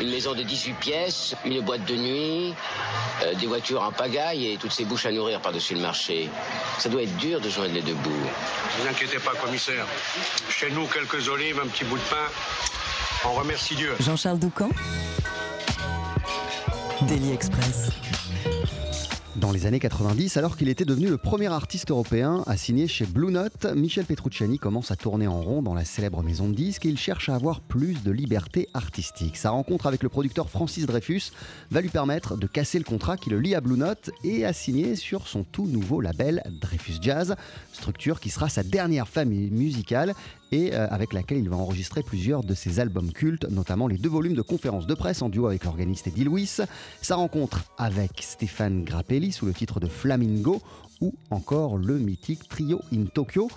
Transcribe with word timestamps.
Une 0.00 0.10
maison 0.10 0.34
de 0.34 0.42
18 0.42 0.72
pièces, 0.74 1.34
une 1.44 1.60
boîte 1.60 1.84
de 1.84 1.94
nuit, 1.94 2.54
euh, 3.22 3.34
des 3.34 3.46
voitures 3.46 3.82
en 3.82 3.92
pagaille 3.92 4.52
et 4.52 4.56
toutes 4.56 4.72
ces 4.72 4.84
bouches 4.84 5.06
à 5.06 5.12
nourrir 5.12 5.40
par-dessus 5.40 5.74
le 5.74 5.80
marché. 5.80 6.28
Ça 6.78 6.88
doit 6.88 7.02
être 7.02 7.16
dur 7.16 7.40
de 7.40 7.48
joindre 7.48 7.74
les 7.74 7.82
deux 7.82 7.94
bouts. 7.94 8.10
Ne 8.10 8.82
vous 8.82 8.88
inquiétez 8.88 9.18
pas, 9.18 9.32
commissaire. 9.34 9.86
Chez 10.48 10.70
nous, 10.70 10.86
quelques 10.86 11.28
olives, 11.28 11.60
un 11.62 11.68
petit 11.68 11.84
bout 11.84 11.98
de 11.98 12.02
pain. 12.02 12.26
On 13.24 13.32
remercie 13.34 13.76
Dieu. 13.76 13.94
Jean-Charles 14.00 14.38
Doucan. 14.38 14.70
Daily 17.02 17.32
Express. 17.32 17.90
Dans 19.36 19.50
les 19.50 19.64
années 19.64 19.80
90, 19.80 20.36
alors 20.36 20.58
qu'il 20.58 20.68
était 20.68 20.84
devenu 20.84 21.08
le 21.08 21.16
premier 21.16 21.46
artiste 21.46 21.90
européen 21.90 22.42
à 22.46 22.58
signer 22.58 22.86
chez 22.86 23.06
Blue 23.06 23.32
Note, 23.32 23.64
Michel 23.74 24.04
Petrucciani 24.04 24.58
commence 24.58 24.90
à 24.90 24.96
tourner 24.96 25.26
en 25.26 25.40
rond 25.40 25.62
dans 25.62 25.72
la 25.72 25.86
célèbre 25.86 26.22
maison 26.22 26.50
de 26.50 26.54
disques 26.54 26.84
et 26.84 26.90
il 26.90 26.98
cherche 26.98 27.30
à 27.30 27.34
avoir 27.34 27.62
plus 27.62 28.02
de 28.02 28.10
liberté 28.10 28.68
artistique. 28.74 29.38
Sa 29.38 29.48
rencontre 29.48 29.86
avec 29.86 30.02
le 30.02 30.10
producteur 30.10 30.50
Francis 30.50 30.84
Dreyfus 30.84 31.32
va 31.70 31.80
lui 31.80 31.88
permettre 31.88 32.36
de 32.36 32.46
casser 32.46 32.76
le 32.76 32.84
contrat 32.84 33.16
qui 33.16 33.30
le 33.30 33.40
lie 33.40 33.54
à 33.54 33.62
Blue 33.62 33.78
Note 33.78 34.10
et 34.22 34.44
à 34.44 34.52
signer 34.52 34.96
sur 34.96 35.26
son 35.26 35.44
tout 35.44 35.66
nouveau 35.66 36.02
label 36.02 36.42
Dreyfus 36.60 36.98
Jazz, 37.00 37.34
structure 37.72 38.20
qui 38.20 38.28
sera 38.28 38.50
sa 38.50 38.62
dernière 38.62 39.08
famille 39.08 39.50
musicale 39.50 40.14
et 40.52 40.74
euh, 40.74 40.86
avec 40.90 41.12
laquelle 41.12 41.38
il 41.38 41.48
va 41.48 41.56
enregistrer 41.56 42.02
plusieurs 42.02 42.44
de 42.44 42.54
ses 42.54 42.78
albums 42.78 43.12
cultes, 43.12 43.48
notamment 43.50 43.88
les 43.88 43.98
deux 43.98 44.08
volumes 44.08 44.34
de 44.34 44.42
conférences 44.42 44.86
de 44.86 44.94
presse 44.94 45.22
en 45.22 45.28
duo 45.28 45.46
avec 45.46 45.64
l'organiste 45.64 46.06
Eddie 46.06 46.24
Lewis, 46.24 46.58
sa 47.00 47.16
rencontre 47.16 47.64
avec 47.78 48.22
Stéphane 48.22 48.84
Grappelli 48.84 49.32
sous 49.32 49.46
le 49.46 49.52
titre 49.52 49.80
de 49.80 49.88
Flamingo, 49.88 50.62
ou 51.00 51.14
encore 51.30 51.78
le 51.78 51.98
mythique 51.98 52.48
Trio 52.48 52.80
in 52.92 53.06
Tokyo. 53.06 53.48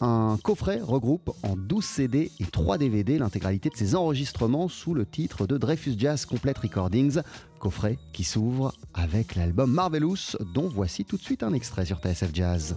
Un 0.00 0.36
coffret 0.42 0.80
regroupe 0.82 1.30
en 1.44 1.56
12 1.56 1.84
CD 1.84 2.32
et 2.40 2.44
3 2.44 2.76
DVD 2.78 3.18
l'intégralité 3.18 3.68
de 3.70 3.76
ses 3.76 3.94
enregistrements 3.94 4.68
sous 4.68 4.94
le 4.94 5.06
titre 5.06 5.46
de 5.46 5.56
Dreyfus 5.56 5.94
Jazz 5.96 6.26
Complete 6.26 6.58
Recordings, 6.58 7.20
coffret 7.60 7.98
qui 8.12 8.24
s'ouvre 8.24 8.72
avec 8.94 9.36
l'album 9.36 9.70
Marvelous 9.70 10.36
dont 10.54 10.68
voici 10.68 11.04
tout 11.04 11.16
de 11.16 11.22
suite 11.22 11.44
un 11.44 11.52
extrait 11.52 11.86
sur 11.86 11.98
TSF 11.98 12.30
Jazz. 12.34 12.76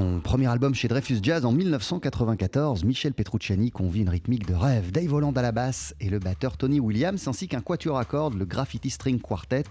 Son 0.00 0.20
premier 0.20 0.46
album 0.46 0.74
chez 0.74 0.88
Dreyfus 0.88 1.18
Jazz 1.22 1.44
en 1.44 1.52
1994, 1.52 2.84
Michel 2.84 3.12
Petrucciani 3.12 3.70
convie 3.70 4.00
une 4.00 4.08
rythmique 4.08 4.46
de 4.46 4.54
rêve. 4.54 4.92
Dave 4.92 5.12
Holland 5.12 5.36
à 5.36 5.42
la 5.42 5.52
basse 5.52 5.94
et 6.00 6.08
le 6.08 6.18
batteur 6.18 6.56
Tony 6.56 6.80
Williams, 6.80 7.28
ainsi 7.28 7.48
qu'un 7.48 7.60
quatuor 7.60 7.98
à 7.98 8.06
cordes, 8.06 8.32
le 8.32 8.46
Graffiti 8.46 8.88
String 8.88 9.20
Quartet. 9.20 9.64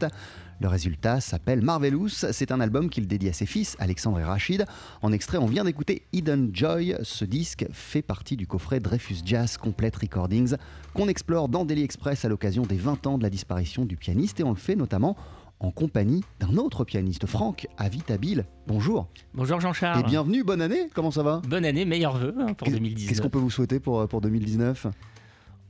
Le 0.62 0.68
résultat 0.68 1.20
s'appelle 1.20 1.62
Marvelous. 1.62 2.10
C'est 2.10 2.52
un 2.52 2.60
album 2.60 2.92
qu'il 2.92 3.08
dédie 3.08 3.30
à 3.30 3.34
ses 3.34 3.48
fils, 3.48 3.76
Alexandre 3.80 4.20
et 4.20 4.24
Rachid. 4.24 4.68
En 5.02 5.12
extrait, 5.12 5.40
on 5.40 5.48
vient 5.48 5.64
d'écouter 5.64 6.04
Hidden 6.12 6.52
Joy. 6.54 6.96
Ce 7.02 7.26
disque 7.26 7.66
fait 7.72 8.04
partie 8.04 8.38
du 8.38 8.46
coffret 8.46 8.80
Dreyfus 8.80 9.22
Jazz 9.26 9.58
Complete 9.58 9.96
Recordings 9.96 10.58
qu'on 10.94 11.08
explore 11.08 11.50
dans 11.50 11.66
Daily 11.66 11.82
Express 11.82 12.24
à 12.24 12.30
l'occasion 12.30 12.64
des 12.64 12.76
20 12.76 13.08
ans 13.08 13.18
de 13.18 13.24
la 13.24 13.32
disparition 13.32 13.84
du 13.86 13.96
pianiste. 13.96 14.42
Et 14.42 14.44
on 14.44 14.52
le 14.52 14.58
fait 14.58 14.76
notamment 14.76 15.16
en 15.60 15.72
compagnie 15.72 16.24
d'un 16.40 16.56
autre 16.58 16.86
pianiste, 16.86 17.26
Franck 17.26 17.68
Avitabile. 17.78 18.46
Bonjour. 18.68 19.08
Bonjour 19.34 19.60
Jean-Charles. 19.60 20.00
Et 20.00 20.04
bienvenue, 20.04 20.44
bonne 20.44 20.62
année, 20.62 20.88
comment 20.94 21.12
ça 21.12 21.22
va? 21.24 21.42
Bonne 21.48 21.66
année, 21.66 21.84
meilleurs 21.86 22.18
vœux 22.18 22.34
hein, 22.40 22.54
pour 22.54 22.66
Qu'est- 22.68 22.72
2019. 22.74 23.10
Qu'est-ce 23.10 23.22
qu'on 23.22 23.30
peut 23.30 23.40
vous 23.40 23.50
souhaiter 23.52 23.80
pour, 23.80 24.08
pour 24.08 24.22
2019 24.22 24.88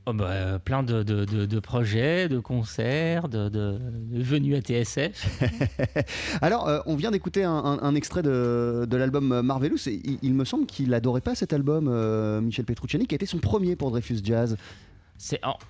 Oh 0.06 0.14
bah, 0.14 0.28
euh, 0.30 0.58
plein 0.58 0.82
de, 0.82 1.02
de- 1.02 1.24
de- 1.26 1.44
de 1.44 1.60
projets, 1.60 2.28
de 2.28 2.38
concerts, 2.38 3.28
de, 3.28 3.78
venues 4.12 4.54
à 4.56 4.60
TSF. 4.60 5.42
Alors, 6.40 6.68
euh, 6.68 6.80
on 6.86 6.96
vient 6.96 7.10
d'écouter 7.10 7.44
un, 7.44 7.52
un- 7.52 7.82
un 7.82 7.94
extrait 7.94 8.22
de, 8.22 8.86
de 8.88 8.96
l'album 8.96 9.42
Marvelous 9.42 9.88
et 9.88 10.00
il, 10.04 10.18
il 10.22 10.34
me 10.34 10.44
semble 10.46 10.64
qu'il 10.66 10.88
n'adorait 10.90 11.20
pas 11.20 11.34
cet 11.34 11.52
album, 11.52 11.86
euh, 11.88 12.40
Michel 12.40 12.64
Petrucciani, 12.64 13.06
qui 13.06 13.14
a 13.14 13.16
été 13.16 13.26
son 13.26 13.38
premier 13.38 13.76
pour 13.76 13.90
Dreyfus 13.90 14.20
Jazz. 14.24 14.56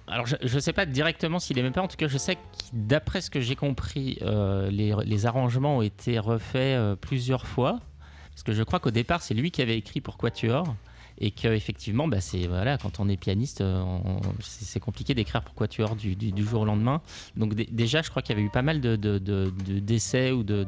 Alors 0.06 0.26
je 0.26 0.54
ne 0.54 0.60
sais 0.60 0.72
pas 0.72 0.86
directement 0.86 1.38
s'il 1.40 1.58
aimait 1.58 1.72
pas, 1.72 1.82
en 1.82 1.88
tout 1.88 1.96
cas 1.96 2.06
je 2.08 2.18
sais 2.18 2.36
que 2.36 2.40
d'après 2.72 3.20
ce 3.20 3.30
que 3.30 3.40
j'ai 3.40 3.56
compris, 3.56 4.18
euh, 4.22 4.70
les, 4.70 5.26
arrangements 5.26 5.78
ont 5.78 5.82
été 5.82 6.18
refaits 6.18 6.56
euh, 6.56 6.94
plusieurs 6.96 7.46
fois. 7.46 7.80
Parce 8.30 8.44
que 8.44 8.52
je 8.52 8.62
crois 8.62 8.78
qu'au 8.78 8.92
départ 8.92 9.22
c'est 9.22 9.34
lui 9.34 9.50
qui 9.50 9.60
avait 9.60 9.76
écrit 9.76 10.00
pour 10.00 10.16
Quatuor. 10.18 10.74
Et 11.22 11.32
qu'effectivement, 11.32 12.08
bah 12.08 12.16
voilà, 12.48 12.78
quand 12.78 12.98
on 12.98 13.06
est 13.06 13.18
pianiste, 13.18 13.60
euh, 13.60 13.84
c'est, 14.40 14.80
compliqué 14.80 15.12
d'écrire 15.12 15.42
pour 15.42 15.54
Quatuor 15.54 15.94
du, 15.94 16.16
du- 16.16 16.32
du 16.32 16.42
jour 16.44 16.62
au 16.62 16.64
lendemain. 16.64 17.02
Donc 17.36 17.54
dé- 17.54 17.68
déjà, 17.70 18.00
je 18.00 18.08
crois 18.08 18.22
qu'il 18.22 18.34
y 18.34 18.38
avait 18.38 18.46
eu 18.46 18.50
pas 18.50 18.62
mal 18.62 18.80
de, 18.80 18.96
de- 18.96 19.18
de- 19.18 19.52
de- 19.66 19.80
d'essais 19.80 20.30
ou 20.32 20.44
de, 20.44 20.66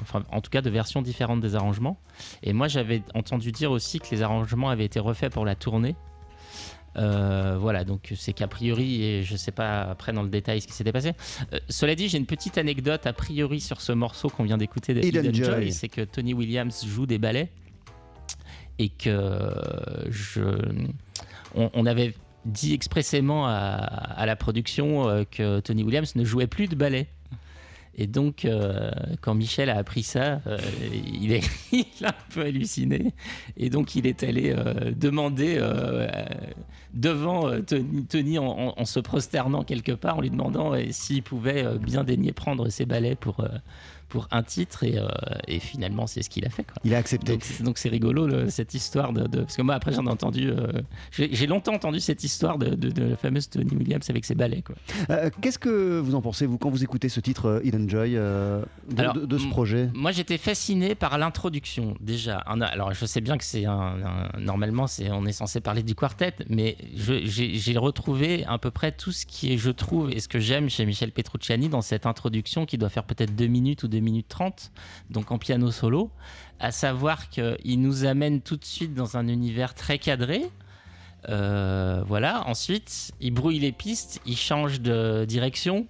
enfin, 0.00 0.22
en 0.32 0.40
tout 0.40 0.48
cas 0.50 0.62
de 0.62 0.70
versions 0.70 1.02
différentes 1.02 1.42
des 1.42 1.56
arrangements. 1.56 2.00
Et 2.42 2.54
moi, 2.54 2.68
j'avais 2.68 3.02
entendu 3.14 3.52
dire 3.52 3.70
aussi 3.70 4.00
que 4.00 4.06
les 4.12 4.22
arrangements 4.22 4.70
avaient 4.70 4.86
été 4.86 4.98
refaits 4.98 5.30
pour 5.30 5.44
la 5.44 5.56
tournée. 5.56 5.94
Euh, 6.96 7.56
voilà, 7.60 7.84
donc 7.84 8.12
c'est 8.16 8.32
qu'a 8.32 8.48
priori, 8.48 9.02
et 9.02 9.22
je 9.22 9.36
sais 9.36 9.52
pas 9.52 9.82
après 9.82 10.12
dans 10.12 10.22
le 10.22 10.28
détail 10.28 10.60
ce 10.60 10.66
qui 10.66 10.72
s'était 10.72 10.92
passé. 10.92 11.12
Euh, 11.52 11.58
cela 11.68 11.94
dit, 11.94 12.08
j'ai 12.08 12.18
une 12.18 12.26
petite 12.26 12.58
anecdote 12.58 13.06
a 13.06 13.12
priori 13.12 13.60
sur 13.60 13.80
ce 13.80 13.92
morceau 13.92 14.28
qu'on 14.28 14.44
vient 14.44 14.58
d'écouter 14.58 14.94
de 14.94 15.00
Hidden 15.00 15.26
Hidden 15.26 15.34
Joy, 15.34 15.62
Joy. 15.62 15.72
c'est 15.72 15.88
que 15.88 16.02
Tony 16.02 16.34
Williams 16.34 16.84
joue 16.86 17.06
des 17.06 17.18
ballets 17.18 17.50
et 18.78 18.88
que 18.88 19.52
je, 20.10 20.42
on, 21.54 21.70
on 21.72 21.86
avait 21.86 22.14
dit 22.46 22.72
expressément 22.74 23.46
à, 23.46 23.52
à 23.52 24.26
la 24.26 24.36
production 24.36 25.08
euh, 25.08 25.24
que 25.24 25.60
Tony 25.60 25.82
Williams 25.82 26.14
ne 26.14 26.24
jouait 26.24 26.46
plus 26.46 26.68
de 26.68 26.76
ballet. 26.76 27.08
Et 27.98 28.06
donc, 28.06 28.44
euh, 28.44 28.90
quand 29.22 29.34
Michel 29.34 29.70
a 29.70 29.78
appris 29.78 30.02
ça, 30.02 30.42
euh, 30.46 30.58
il, 31.18 31.32
est, 31.32 31.48
il 31.72 31.86
a 32.04 32.10
un 32.10 32.32
peu 32.34 32.42
halluciné. 32.42 33.14
Et 33.56 33.70
donc, 33.70 33.94
il 33.94 34.06
est 34.06 34.22
allé 34.22 34.54
demander 34.94 35.58
devant 36.96 37.48
euh, 37.48 37.60
Tony, 37.60 38.04
Tony 38.06 38.38
en, 38.38 38.46
en- 38.46 38.74
en 38.76 38.84
se 38.84 39.00
prosternant 39.00 39.62
quelque 39.64 39.92
part, 39.92 40.18
en 40.18 40.20
lui 40.20 40.30
demandant 40.30 40.74
euh, 40.74 40.82
s'il 40.90 41.22
pouvait 41.22 41.64
euh, 41.64 41.78
bien 41.78 42.04
daigner 42.04 42.32
prendre 42.32 42.68
ses 42.68 42.86
ballets 42.86 43.14
pour, 43.16 43.44
pour 44.08 44.28
un 44.30 44.42
titre. 44.42 44.84
Et, 44.84 44.98
euh, 44.98 45.06
et 45.48 45.58
finalement, 45.58 46.06
c'est 46.06 46.22
ce 46.22 46.30
qu'il 46.30 46.44
a 46.46 46.50
fait. 46.50 46.62
Quoi. 46.64 46.74
Il 46.84 46.94
a 46.94 46.98
accepté. 46.98 47.38
Donc, 47.60 47.78
c'est- 47.78 47.88
rigolo 47.88 48.26
le- 48.26 48.50
cette 48.50 48.74
histoire 48.74 49.12
de, 49.12 49.26
de- 49.26 49.40
parce 49.42 49.56
que 49.56 49.62
moi 49.62 49.74
après 49.76 49.92
j'en 49.92 50.04
ai 50.06 50.10
entendu 50.10 50.50
euh, 50.50 50.66
j'ai 51.12 51.46
longtemps 51.46 51.74
entendu 51.74 52.00
cette 52.00 52.24
histoire 52.24 52.58
de, 52.58 52.74
de- 52.74 52.90
de 52.90 53.04
la 53.10 53.16
fameuse 53.16 53.48
Tony 53.48 53.70
Williams 53.76 54.08
avec 54.10 54.24
ses 54.24 54.34
ballets. 54.34 54.62
Euh, 55.10 55.30
Qu'est-ce 55.40 55.58
que 55.58 56.00
vous 56.00 56.14
en 56.16 56.20
pensez, 56.20 56.46
vous, 56.46 56.58
quand 56.58 56.70
vous 56.70 56.82
écoutez 56.82 57.08
ce 57.08 57.20
titre 57.20 57.60
Hidden 57.64 57.88
Joy 57.88 58.12
de, 58.14 58.62
Alors, 58.96 59.14
de- 59.14 59.24
de 59.26 59.38
ce 59.38 59.46
projet? 59.48 59.88
Moi 59.94 60.10
j'étais 60.12 60.36
fasciné 60.38 60.94
par 60.94 61.16
l'introduction 61.18 61.94
déjà. 62.00 62.38
Alors 62.38 62.92
je 62.92 63.06
sais 63.06 63.20
bien 63.20 63.38
que 63.38 63.44
c'est 63.44 63.64
un, 63.66 63.72
un- 64.34 64.40
normalement 64.40 64.86
c'est 64.86 65.10
on 65.10 65.24
est 65.26 65.32
censé 65.32 65.60
parler 65.60 65.82
du 65.82 65.94
quartet, 65.94 66.32
mais 66.48 66.76
j'ai 66.94 67.78
retrouvé 67.78 68.44
à 68.46 68.58
peu 68.58 68.70
près 68.70 68.92
tout 68.92 69.12
ce 69.12 69.26
qui 69.26 69.52
est 69.52 69.58
je 69.58 69.70
trouve 69.70 70.10
et 70.10 70.20
ce 70.20 70.28
que 70.28 70.38
j'aime 70.38 70.68
chez 70.68 70.86
Michel 70.86 71.12
Petrucciani 71.12 71.68
dans 71.68 71.82
cette 71.82 72.06
introduction 72.06 72.66
qui 72.66 72.78
doit 72.78 72.88
faire 72.88 73.04
peut-être 73.04 73.34
2 73.34 73.46
minutes 73.46 73.82
ou 73.82 73.88
2 73.88 73.98
minutes 73.98 74.28
30, 74.28 74.72
donc 75.10 75.30
en 75.30 75.38
piano 75.38 75.70
solo, 75.70 76.10
à 76.60 76.70
savoir 76.70 77.28
qu'il 77.28 77.80
nous 77.80 78.04
amène 78.04 78.40
tout 78.40 78.56
de 78.56 78.64
suite 78.64 78.94
dans 78.94 79.16
un 79.16 79.28
univers 79.28 79.74
très 79.74 79.98
cadré. 79.98 80.42
Euh, 81.28 82.02
voilà. 82.06 82.46
Ensuite, 82.46 83.12
il 83.20 83.32
brouille 83.32 83.58
les 83.58 83.72
pistes, 83.72 84.20
il 84.26 84.36
change 84.36 84.80
de 84.80 85.24
direction. 85.26 85.86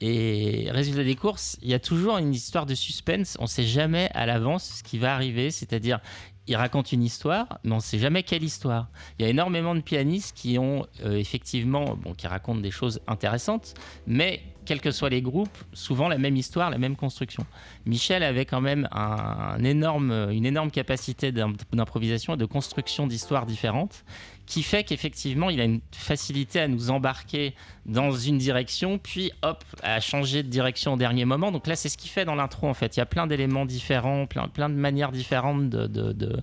Et 0.00 0.68
résultat 0.70 1.02
des 1.02 1.16
courses, 1.16 1.58
il 1.60 1.68
y 1.68 1.74
a 1.74 1.80
toujours 1.80 2.18
une 2.18 2.32
histoire 2.32 2.66
de 2.66 2.74
suspense. 2.74 3.36
On 3.40 3.44
ne 3.44 3.48
sait 3.48 3.64
jamais 3.66 4.10
à 4.14 4.26
l'avance 4.26 4.76
ce 4.78 4.82
qui 4.84 4.96
va 4.96 5.12
arriver. 5.12 5.50
C'est-à-dire, 5.50 5.98
il 6.48 6.56
raconte 6.56 6.92
une 6.92 7.02
histoire, 7.02 7.60
mais 7.62 7.72
on 7.72 7.76
ne 7.76 7.80
sait 7.80 7.98
jamais 7.98 8.22
quelle 8.22 8.42
histoire. 8.42 8.88
Il 9.18 9.22
y 9.22 9.26
a 9.26 9.28
énormément 9.28 9.74
de 9.74 9.80
pianistes 9.80 10.34
qui 10.34 10.58
ont 10.58 10.86
euh, 11.04 11.16
effectivement, 11.16 11.94
bon, 11.96 12.14
qui 12.14 12.26
racontent 12.26 12.60
des 12.60 12.70
choses 12.70 13.00
intéressantes, 13.06 13.74
mais 14.06 14.42
quels 14.68 14.82
que 14.82 14.90
soient 14.90 15.08
les 15.08 15.22
groupes, 15.22 15.56
souvent 15.72 16.08
la 16.08 16.18
même 16.18 16.36
histoire, 16.36 16.68
la 16.68 16.76
même 16.76 16.94
construction. 16.94 17.46
Michel 17.86 18.22
avait 18.22 18.44
quand 18.44 18.60
même 18.60 18.86
une 18.92 19.66
énorme 19.66 20.70
capacité 20.70 21.32
d'im- 21.32 21.54
d'improvisation 21.72 22.34
et 22.34 22.36
de 22.36 22.44
construction 22.44 23.06
d'histoires 23.06 23.46
différentes, 23.46 24.04
qui 24.44 24.62
fait 24.62 24.84
qu'effectivement, 24.84 25.48
il 25.48 25.58
a 25.60 25.64
une 25.64 25.80
facilité 25.92 26.60
à 26.60 26.68
nous 26.68 26.90
embarquer 26.90 27.54
dans 27.86 28.10
une 28.12 28.36
direction, 28.36 28.98
puis 28.98 29.32
hop, 29.40 29.64
à 29.82 30.00
changer 30.00 30.42
de 30.42 30.48
direction 30.48 30.92
au 30.92 30.96
dernier 30.98 31.24
moment. 31.24 31.50
Donc 31.50 31.66
là, 31.66 31.74
c'est 31.74 31.88
ce 31.88 31.96
qu'il 31.96 32.10
fait 32.10 32.26
dans 32.26 32.34
l'intro, 32.34 32.66
en 32.68 32.74
fait. 32.74 32.96
Il 32.96 33.00
y 33.00 33.02
a 33.02 33.06
plein 33.06 33.26
d'éléments 33.26 33.64
différents, 33.64 34.26
plein, 34.26 34.68
de 34.68 34.74
manières 34.74 35.12
différentes 35.12 35.70
de- 35.70 36.42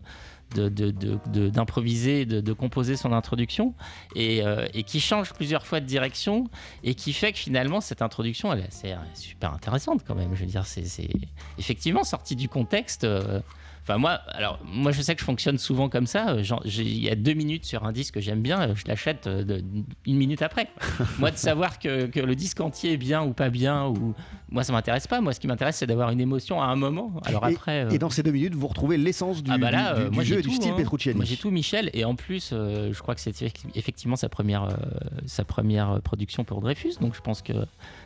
d'improviser, 0.55 2.25
de, 2.25 2.53
composer 2.53 2.95
son 2.95 3.11
introduction, 3.11 3.73
et, 4.15 4.45
euh, 4.45 4.67
et 4.73 4.83
qui 4.83 4.99
change 4.99 5.33
plusieurs 5.33 5.65
fois 5.65 5.79
de 5.79 5.85
direction, 5.85 6.49
et 6.83 6.95
qui 6.95 7.13
fait 7.13 7.31
que 7.31 7.39
finalement, 7.39 7.81
cette 7.81 8.01
introduction, 8.01 8.51
elle 8.53 8.59
est 8.59 8.85
euh, 8.85 8.95
super 9.13 9.53
intéressante 9.53 10.03
quand 10.07 10.15
même. 10.15 10.33
Je 10.35 10.41
veux 10.41 10.45
dire, 10.49 10.65
c'est 10.65 10.85
c'est 10.85 11.09
effectivement 11.57 12.03
sorti 12.03 12.35
du 12.35 12.49
contexte. 12.49 13.03
euh, 13.03 13.41
Enfin, 13.87 13.99
moi, 13.99 14.13
alors, 14.29 14.57
moi, 14.65 14.91
je 14.91 15.01
sais 15.03 15.13
que 15.13 15.19
je 15.21 15.25
fonctionne 15.25 15.59
souvent 15.59 15.89
comme 15.89 16.07
ça. 16.07 16.29
euh, 16.31 16.43
Il 16.65 16.99
y 17.03 17.07
a 17.09 17.13
deux 17.15 17.33
minutes 17.35 17.65
sur 17.65 17.83
un 17.85 17.91
disque 17.91 18.15
que 18.15 18.19
j'aime 18.19 18.41
bien, 18.41 18.61
euh, 18.69 18.73
je 18.75 18.83
l'achète 18.87 19.27
euh, 19.27 19.61
une 20.07 20.15
minute 20.17 20.41
après. 20.41 20.69
moi, 21.19 21.29
de 21.29 21.37
savoir 21.37 21.77
que, 21.77 22.07
que 22.07 22.19
le 22.19 22.33
disque 22.35 22.61
entier 22.61 22.93
est 22.93 22.97
bien 22.97 23.23
ou 23.23 23.33
pas 23.33 23.51
bien, 23.51 23.85
ou 23.85 24.15
moi, 24.49 24.63
ça 24.63 24.73
m'intéresse 24.73 25.05
pas. 25.05 25.21
Moi, 25.21 25.33
ce 25.33 25.39
qui 25.39 25.45
m'intéresse, 25.45 25.75
c'est 25.77 25.85
d'avoir 25.85 26.09
une 26.09 26.19
émotion 26.19 26.59
à 26.63 26.65
un 26.65 26.75
moment. 26.75 27.13
Alors 27.25 27.47
Et- 27.47 27.53
après. 27.53 27.87
Et 27.93 27.99
dans 27.99 28.09
ces 28.09 28.23
deux 28.23 28.31
minutes, 28.31 28.55
vous 28.55 28.67
retrouvez 28.67 28.97
l'essence 28.97 29.43
du, 29.43 29.51
ah 29.51 29.57
bah 29.59 29.69
là, 29.69 29.93
du- 29.99 30.05
du 30.05 30.15
moi, 30.15 30.23
jeu 30.23 30.39
et 30.39 30.41
du 30.41 30.49
style 30.49 30.71
hein. 30.71 30.75
Petrucciani. 30.77 31.17
Moi 31.17 31.25
j'ai 31.25 31.37
tout 31.37 31.51
Michel 31.51 31.91
et 31.93 32.05
en 32.05 32.15
plus 32.15 32.49
euh, 32.53 32.91
je 32.91 32.99
crois 32.99 33.13
que 33.13 33.21
c'est 33.21 33.31
effect- 33.39 33.65
effectivement 33.75 34.15
sa 34.15 34.29
première, 34.29 34.63
euh, 34.63 34.73
sa 35.27 35.43
première 35.45 36.01
production 36.01 36.43
pour 36.43 36.61
Dreyfus 36.61 36.93
donc 37.01 37.15
je 37.15 37.21
pense 37.21 37.41
que 37.41 37.53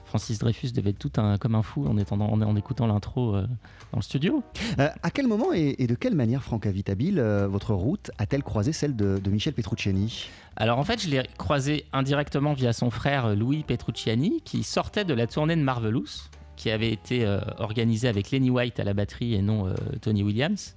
Francis 0.10 0.40
Dreyfus 0.40 0.72
devait 0.72 0.90
être 0.90 1.00
tout 1.00 1.14
un, 1.18 1.38
comme 1.38 1.56
un 1.56 1.62
fou 1.62 1.88
en, 1.88 1.96
étant 1.98 2.20
en, 2.20 2.42
en 2.42 2.56
écoutant 2.56 2.88
l'intro 2.88 3.36
euh, 3.36 3.48
dans 3.92 4.00
le 4.00 4.02
studio. 4.02 4.44
Euh, 4.80 4.90
à 5.04 5.12
quel 5.12 5.28
moment 5.28 5.54
et, 5.54 5.76
et 5.78 5.88
de 5.88 5.96
quelle 5.96 6.16
manière, 6.16 6.44
Franck 6.44 6.66
Avitabile, 6.66 7.20
euh, 7.20 7.48
votre 7.48 7.74
route 7.74 8.10
a-t-elle 8.18 8.44
croisé 8.44 8.74
celle 8.74 8.96
de, 8.96 9.20
de 9.24 9.30
Michel 9.30 9.54
Petrucciani? 9.54 10.30
Alors 10.56 10.80
en 10.80 10.84
fait 10.84 11.02
je 11.02 11.10
l'ai 11.10 11.24
croisé 11.38 11.86
indirectement 11.94 12.54
via 12.54 12.74
son 12.74 12.90
frère 12.90 13.36
Louis 13.36 13.64
Petrucciani 13.64 14.42
qui 14.44 14.64
sortait 14.64 15.06
de 15.06 15.14
la 15.14 15.28
tournée 15.28 15.56
de 15.56 15.62
Marvelous 15.62 16.08
qui 16.56 16.70
avait 16.72 16.92
été 16.92 17.26
organisée 17.60 18.10
avec 18.10 18.32
Lenny 18.32 18.50
White 18.50 18.82
à 18.82 18.84
la 18.84 18.94
batterie 18.94 19.34
et 19.34 19.42
non 19.42 19.74
Tony 20.02 20.24
Williams. 20.24 20.76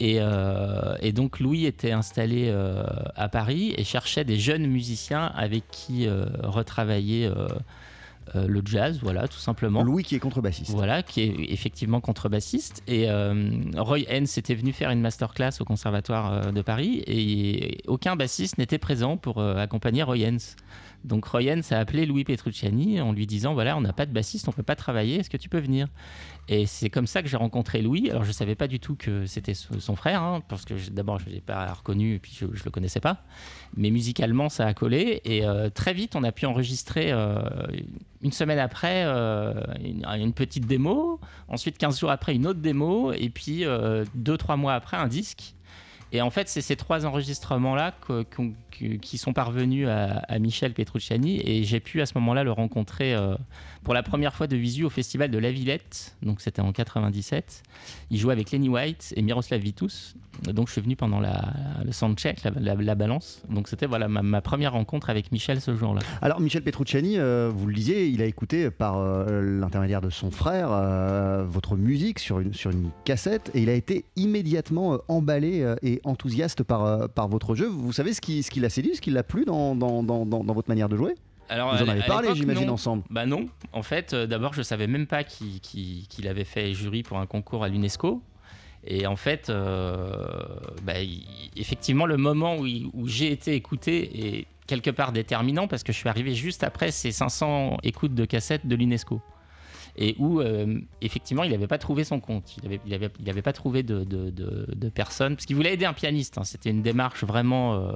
Et, 0.00 0.16
euh, 0.18 0.94
et 1.00 1.12
donc 1.12 1.40
Louis 1.40 1.66
était 1.66 1.92
installé 1.92 2.46
euh, 2.48 2.82
à 3.16 3.28
Paris 3.28 3.74
et 3.76 3.84
cherchait 3.84 4.24
des 4.24 4.38
jeunes 4.38 4.66
musiciens 4.66 5.26
avec 5.34 5.64
qui 5.70 6.06
euh, 6.06 6.24
retravailler 6.42 7.30
euh, 8.36 8.46
le 8.46 8.62
jazz, 8.64 8.98
voilà, 9.02 9.26
tout 9.28 9.38
simplement. 9.38 9.82
Louis 9.82 10.04
qui 10.04 10.14
est 10.14 10.20
contrebassiste. 10.20 10.70
Voilà, 10.70 11.02
qui 11.02 11.22
est 11.22 11.52
effectivement 11.52 12.00
contrebassiste. 12.00 12.82
Et 12.86 13.10
euh, 13.10 13.50
Roy 13.76 14.00
Haynes 14.08 14.26
était 14.36 14.54
venu 14.54 14.72
faire 14.72 14.90
une 14.90 15.00
masterclass 15.00 15.60
au 15.60 15.64
Conservatoire 15.64 16.32
euh, 16.32 16.52
de 16.52 16.62
Paris 16.62 17.02
et 17.06 17.78
aucun 17.86 18.16
bassiste 18.16 18.58
n'était 18.58 18.78
présent 18.78 19.16
pour 19.16 19.40
accompagner 19.40 20.02
Roy 20.02 20.18
Haynes. 20.18 20.40
Donc 21.04 21.24
Royens 21.24 21.60
a 21.70 21.78
appelé 21.78 22.04
Louis 22.04 22.24
Petrucciani 22.24 23.00
en 23.00 23.12
lui 23.12 23.26
disant 23.26 23.54
voilà, 23.54 23.76
on 23.76 23.80
n'a 23.80 23.92
pas 23.92 24.06
de 24.06 24.12
bassiste, 24.12 24.48
on 24.48 24.52
peut 24.52 24.62
pas 24.62 24.76
travailler, 24.76 25.16
est-ce 25.16 25.30
que 25.30 25.36
tu 25.36 25.48
peux 25.48 25.58
venir? 25.58 25.88
Et 26.48 26.66
c'est 26.66 26.90
comme 26.90 27.06
ça 27.06 27.22
que 27.22 27.28
j'ai 27.28 27.36
rencontré 27.36 27.80
Louis. 27.80 28.10
Alors 28.10 28.24
je 28.24 28.32
savais 28.32 28.54
pas 28.54 28.66
du 28.66 28.80
tout 28.80 28.96
que 28.96 29.24
c'était 29.24 29.54
son 29.54 29.96
frère, 29.96 30.22
hein, 30.22 30.42
parce 30.48 30.64
que 30.64 30.74
d'abord 30.90 31.18
je 31.18 31.30
l'ai 31.30 31.40
pas 31.40 31.72
reconnu 31.72 32.14
et 32.14 32.18
puis 32.18 32.36
je, 32.38 32.46
je 32.52 32.64
le 32.64 32.70
connaissais 32.70 33.00
pas. 33.00 33.22
Mais 33.76 33.90
musicalement 33.90 34.48
ça 34.48 34.66
a 34.66 34.74
collé 34.74 35.20
et 35.24 35.46
euh, 35.46 35.70
très 35.70 35.94
vite 35.94 36.16
on 36.16 36.24
a 36.24 36.32
pu 36.32 36.46
enregistrer 36.46 37.12
euh, 37.12 37.40
une 38.20 38.32
semaine 38.32 38.58
après 38.58 39.04
euh, 39.06 39.54
une, 39.82 40.04
une, 40.04 40.32
petite 40.32 40.66
démo, 40.66 41.20
ensuite 41.48 41.78
15 41.78 42.00
jours 42.00 42.10
après 42.10 42.34
une 42.34 42.46
autre 42.46 42.60
démo 42.60 43.12
et 43.12 43.30
puis 43.30 43.62
2-3 43.62 44.56
mois 44.56 44.74
après 44.74 44.96
un 44.96 45.08
disque. 45.08 45.54
Et 46.12 46.20
en 46.22 46.30
fait, 46.30 46.48
c'est 46.48 46.60
ces 46.60 46.76
trois 46.76 47.06
enregistrements-là 47.06 47.94
qui 48.70 49.18
sont 49.18 49.32
parvenus 49.32 49.88
à, 49.88 50.38
Michel 50.38 50.72
Petrucciani 50.72 51.40
et 51.44 51.64
j'ai 51.64 51.80
pu 51.80 52.00
à 52.00 52.06
ce 52.06 52.14
moment-là 52.14 52.42
le 52.44 52.52
rencontrer 52.52 53.14
euh, 53.14 53.36
pour 53.82 53.94
la 53.94 54.02
première 54.02 54.34
fois 54.34 54.46
de 54.46 54.56
visu 54.56 54.84
au 54.84 54.90
festival 54.90 55.30
de 55.30 55.38
La 55.38 55.50
Villette, 55.50 56.16
donc 56.22 56.40
c'était 56.40 56.60
en 56.60 56.72
97. 56.72 57.62
Il 58.10 58.18
jouait 58.18 58.32
avec 58.32 58.50
Lenny 58.50 58.68
White 58.68 59.14
et 59.16 59.22
Miroslav 59.22 59.60
Vitus, 59.60 60.14
donc 60.42 60.68
je 60.68 60.72
suis 60.72 60.80
venu 60.80 60.96
pendant 60.96 61.20
le 61.20 61.92
soundcheck, 61.92 62.42
la, 62.44 62.74
la, 62.74 62.94
balance. 62.94 63.42
Donc 63.48 63.68
c'était 63.68 63.86
voilà 63.86 64.08
ma, 64.08 64.40
première 64.40 64.72
rencontre 64.72 65.10
avec 65.10 65.32
Michel 65.32 65.60
ce 65.60 65.74
jour-là. 65.74 66.00
Alors 66.20 66.40
Michel 66.40 66.62
Petrucciani, 66.62 67.18
euh, 67.18 67.50
vous 67.54 67.66
le 67.66 67.74
disiez, 67.74 68.08
il 68.08 68.22
a 68.22 68.26
écouté 68.26 68.70
par 68.70 68.98
euh, 68.98 69.58
l'intermédiaire 69.60 70.00
de 70.00 70.10
son 70.10 70.30
frère 70.30 70.70
votre 71.46 71.76
musique 71.76 72.18
sur 72.18 72.38
une, 72.38 72.52
cassette 73.04 73.50
et 73.54 73.62
il 73.62 73.68
a 73.68 73.74
été 73.74 74.04
immédiatement 74.16 74.98
emballé 75.08 75.74
et 75.82 76.00
enthousiaste 76.04 76.62
par, 76.62 77.08
par 77.08 77.28
votre 77.28 77.54
jeu. 77.54 77.66
Vous 77.66 77.92
savez 77.92 78.12
ce 78.12 78.20
qui, 78.20 78.42
ce 78.42 78.60
l'a 78.60 78.68
séduit, 78.68 78.94
ce 78.94 79.00
qui 79.00 79.10
l'a 79.10 79.22
plu 79.22 79.44
dans, 79.44 79.74
dans, 79.74 80.02
dans, 80.02 80.24
dans, 80.24 80.54
votre 80.54 80.68
manière 80.68 80.88
de 80.88 80.96
jouer? 80.96 81.14
Alors, 81.50 81.74
Vous 81.74 81.82
en 81.82 81.88
avez 81.88 82.02
parlé, 82.02 82.28
j'imagine, 82.34 82.70
ensemble. 82.70 83.02
Bah 83.10 83.26
non. 83.26 83.48
En 83.72 83.82
fait, 83.82 84.14
euh, 84.14 84.26
d'abord, 84.26 84.54
je 84.54 84.62
savais 84.62 84.86
même 84.86 85.08
pas 85.08 85.24
qu'il 85.24 86.28
avait 86.28 86.44
fait 86.44 86.72
jury 86.74 87.02
pour 87.02 87.18
un 87.18 87.26
concours 87.26 87.64
à 87.64 87.68
l'UNESCO. 87.68 88.22
Et 88.86 89.06
en 89.06 89.16
fait, 89.16 89.50
euh, 89.50 90.26
bah, 90.84 90.94
effectivement, 91.56 92.06
le 92.06 92.16
moment 92.16 92.56
où, 92.56 92.66
où 92.94 93.08
j'ai 93.08 93.32
été 93.32 93.54
écouté 93.54 94.38
est 94.38 94.46
quelque 94.68 94.90
part 94.90 95.10
déterminant 95.10 95.66
parce 95.66 95.82
que 95.82 95.92
je 95.92 95.98
suis 95.98 96.08
arrivé 96.08 96.34
juste 96.34 96.62
après 96.62 96.92
ces 96.92 97.10
500 97.10 97.78
écoutes 97.82 98.14
de 98.14 98.24
cassettes 98.24 98.66
de 98.66 98.76
l'UNESCO 98.76 99.20
et 99.96 100.14
où 100.20 100.40
euh, 100.40 100.78
effectivement 101.02 101.42
il 101.42 101.50
n'avait 101.50 101.66
pas 101.66 101.76
trouvé 101.78 102.04
son 102.04 102.20
compte, 102.20 102.56
il 102.56 102.62
n'avait 102.62 102.80
il 102.86 102.94
avait, 102.94 103.10
il 103.18 103.28
avait 103.28 103.42
pas 103.42 103.52
trouvé 103.52 103.82
de, 103.82 104.04
de, 104.04 104.30
de, 104.30 104.88
personne, 104.88 105.34
parce 105.34 105.44
qu'il 105.44 105.56
voulait 105.56 105.74
aider 105.74 105.84
un 105.84 105.92
pianiste, 105.92 106.38
hein. 106.38 106.44
c'était 106.44 106.70
une 106.70 106.82
démarche 106.82 107.24
vraiment... 107.24 107.92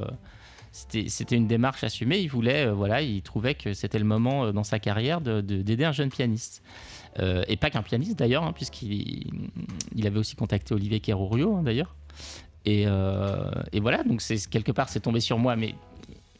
Euh, 0.94 1.04
c'était 1.08 1.36
une 1.36 1.46
démarche 1.46 1.84
assumée, 1.84 2.18
il 2.18 2.28
voulait, 2.28 2.66
euh, 2.66 2.72
voilà, 2.72 3.02
il 3.02 3.22
trouvait 3.22 3.54
que 3.54 3.74
c'était 3.74 3.98
le 3.98 4.04
moment 4.04 4.52
dans 4.52 4.64
sa 4.64 4.78
carrière 4.78 5.20
d'aider 5.20 5.84
un 5.84 5.92
jeune 5.92 6.10
pianiste. 6.10 6.62
et 7.20 7.56
pas 7.56 7.70
qu'un 7.70 7.82
pianiste 7.82 8.18
d'ailleurs, 8.18 8.42
hein, 8.44 8.52
puisqu'il 8.52 9.30
il 9.94 10.06
avait 10.06 10.18
aussi 10.18 10.34
contacté 10.36 10.74
Olivier 10.74 11.00
Kerourio 11.00 11.56
hein, 11.56 11.62
d'ailleurs. 11.62 11.94
Et, 12.64 12.86
voilà, 13.80 14.02
donc 14.04 14.22
quelque 14.50 14.72
part 14.72 14.88
c'est 14.88 15.00
tombé 15.00 15.20
sur 15.20 15.38
moi, 15.38 15.56
mais 15.56 15.74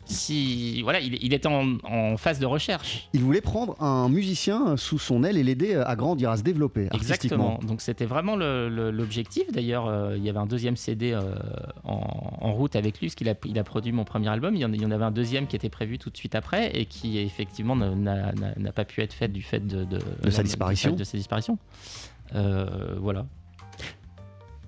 si 0.06 0.82
voilà, 0.82 1.00
il, 1.00 1.22
il 1.22 1.32
était 1.32 1.48
en, 1.48 2.16
phase 2.16 2.38
de 2.38 2.46
recherche. 2.46 3.08
Il 3.12 3.20
voulait 3.20 3.40
prendre 3.40 3.80
un 3.82 4.08
musicien 4.08 4.76
sous 4.76 4.98
son 4.98 5.24
aile 5.24 5.36
et 5.36 5.42
l'aider 5.42 5.74
à 5.74 5.96
grandir, 5.96 6.30
à 6.30 6.36
se 6.36 6.42
développer. 6.42 6.88
Exactement. 6.92 7.58
Donc 7.66 7.80
c'était 7.80 8.04
vraiment 8.04 8.36
l'objectif. 8.36 9.50
D'ailleurs, 9.52 9.86
euh, 9.86 10.16
il 10.16 10.24
y 10.24 10.28
avait 10.28 10.38
un 10.38 10.46
deuxième 10.46 10.76
CD 10.76 11.12
euh, 11.12 11.34
en, 11.84 12.52
route 12.52 12.76
avec 12.76 13.00
lui, 13.00 13.08
parce 13.08 13.14
qu'il 13.14 13.28
a, 13.28 13.34
il 13.46 13.58
a 13.58 13.64
produit 13.64 13.92
mon 13.92 14.04
premier 14.04 14.28
album. 14.28 14.54
Il 14.54 14.60
y, 14.60 14.86
en, 14.86 14.90
avait 14.90 15.04
un 15.04 15.10
deuxième 15.10 15.46
qui 15.46 15.56
était 15.56 15.70
prévu 15.70 15.98
tout 15.98 16.10
de 16.10 16.16
suite 16.16 16.34
après 16.34 16.70
et 16.76 16.86
qui 16.86 17.18
effectivement 17.18 17.74
n'a 17.74 18.72
pas 18.74 18.84
pu 18.84 19.00
être 19.00 19.12
fait 19.12 19.28
du 19.28 19.42
fait 19.42 19.66
de, 19.66 19.84
de, 19.84 20.30
sa 20.30 20.42
disparition. 20.42 20.92
De 20.94 21.04
sa 21.04 21.16
disparition. 21.16 21.58
Euh, 22.34 22.96
voilà. 22.98 23.26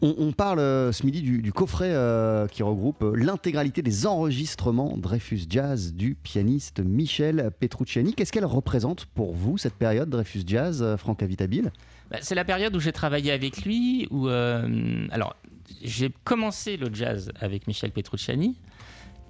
On, 0.03 0.33
parle 0.33 0.59
euh, 0.59 0.93
ce 0.93 1.07
midi 1.07 1.23
du, 1.23 1.53
coffret 1.53 1.91
euh, 1.91 2.47
qui 2.49 2.63
regroupe 2.63 3.03
euh, 3.03 3.15
l'intégralité 3.17 3.81
des 3.81 4.07
enregistrements 4.07 4.97
Dreyfus 4.99 5.47
Jazz 5.49 5.95
du 5.95 6.15
pianiste 6.15 6.81
Michel 6.81 7.51
Petrucciani. 7.59 8.15
Qu'est-ce 8.15 8.31
qu'elle 8.31 8.45
représente 8.45 9.07
pour 9.07 9.33
vous, 9.33 9.57
cette 9.57 9.75
période 9.75 10.11
Dreyfus 10.11 10.43
Jazz, 10.47 10.97
Franck 10.99 11.23
Avitabile? 11.23 11.73
Bah, 12.11 12.19
C'est 12.21 12.35
la 12.35 12.45
période 12.45 12.77
où 12.77 12.81
j'ai 12.81 12.93
travaillé 12.93 13.33
avec 13.33 13.65
lui, 13.65 14.07
où 14.11 14.29
alors 14.29 15.35
j'ai 15.83 16.13
commencé 16.25 16.77
le 16.77 16.89
jazz 16.93 17.31
avec 17.41 17.67
Michel 17.67 17.91
Petrucciani. 17.91 18.57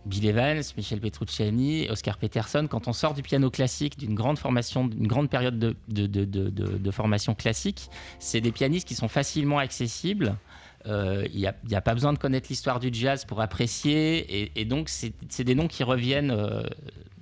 Bill 0.06 0.26
Evans, 0.26 0.62
Michel 0.76 1.00
Petrucciani, 1.00 1.88
Oscar 1.90 2.16
Peterson, 2.16 2.66
quand 2.70 2.88
on 2.88 2.92
sort 2.92 3.12
du 3.12 3.22
piano 3.22 3.50
classique, 3.50 3.98
d'une 3.98 4.14
grande 4.14 4.38
formation, 4.38 4.86
d'une 4.86 5.06
grande 5.06 5.28
période 5.28 5.58
de, 5.58 6.90
formation 6.90 7.34
classique, 7.34 7.90
c'est 8.18 8.40
des 8.40 8.52
pianistes 8.52 8.86
qui 8.86 8.94
sont 8.94 9.08
facilement 9.08 9.58
accessibles, 9.58 10.36
il 10.86 10.92
euh, 10.92 11.26
n'y 11.32 11.74
a, 11.74 11.80
pas 11.80 11.94
besoin 11.94 12.12
de 12.12 12.18
connaître 12.18 12.46
l'histoire 12.48 12.78
du 12.78 12.90
jazz 12.92 13.24
pour 13.24 13.40
apprécier. 13.40 14.58
Et, 14.58 14.64
donc, 14.64 14.88
c'est 14.88 15.44
des 15.44 15.56
noms 15.56 15.66
qui 15.66 15.82
reviennent 15.82 16.30
euh, 16.30 16.62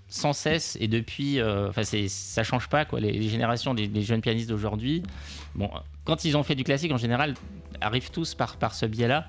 sans 0.06 0.34
cesse. 0.34 0.76
Et 0.80 0.86
depuis, 0.86 1.40
euh, 1.40 1.70
enfin, 1.70 1.82
ça 1.82 2.42
change 2.42 2.68
pas. 2.68 2.86
Les, 2.98 3.22
générations 3.22 3.72
des, 3.72 4.02
jeunes 4.02 4.20
pianistes 4.20 4.50
d'aujourd'hui, 4.50 5.02
bon, 5.54 5.70
quand 6.04 6.26
ils 6.26 6.36
ont 6.36 6.42
fait 6.42 6.54
du 6.54 6.64
classique, 6.64 6.92
en 6.92 6.98
général, 6.98 7.34
arrivent 7.80 8.10
tous 8.10 8.34
par, 8.34 8.58
par 8.58 8.74
ce 8.74 8.84
biais-là. 8.84 9.28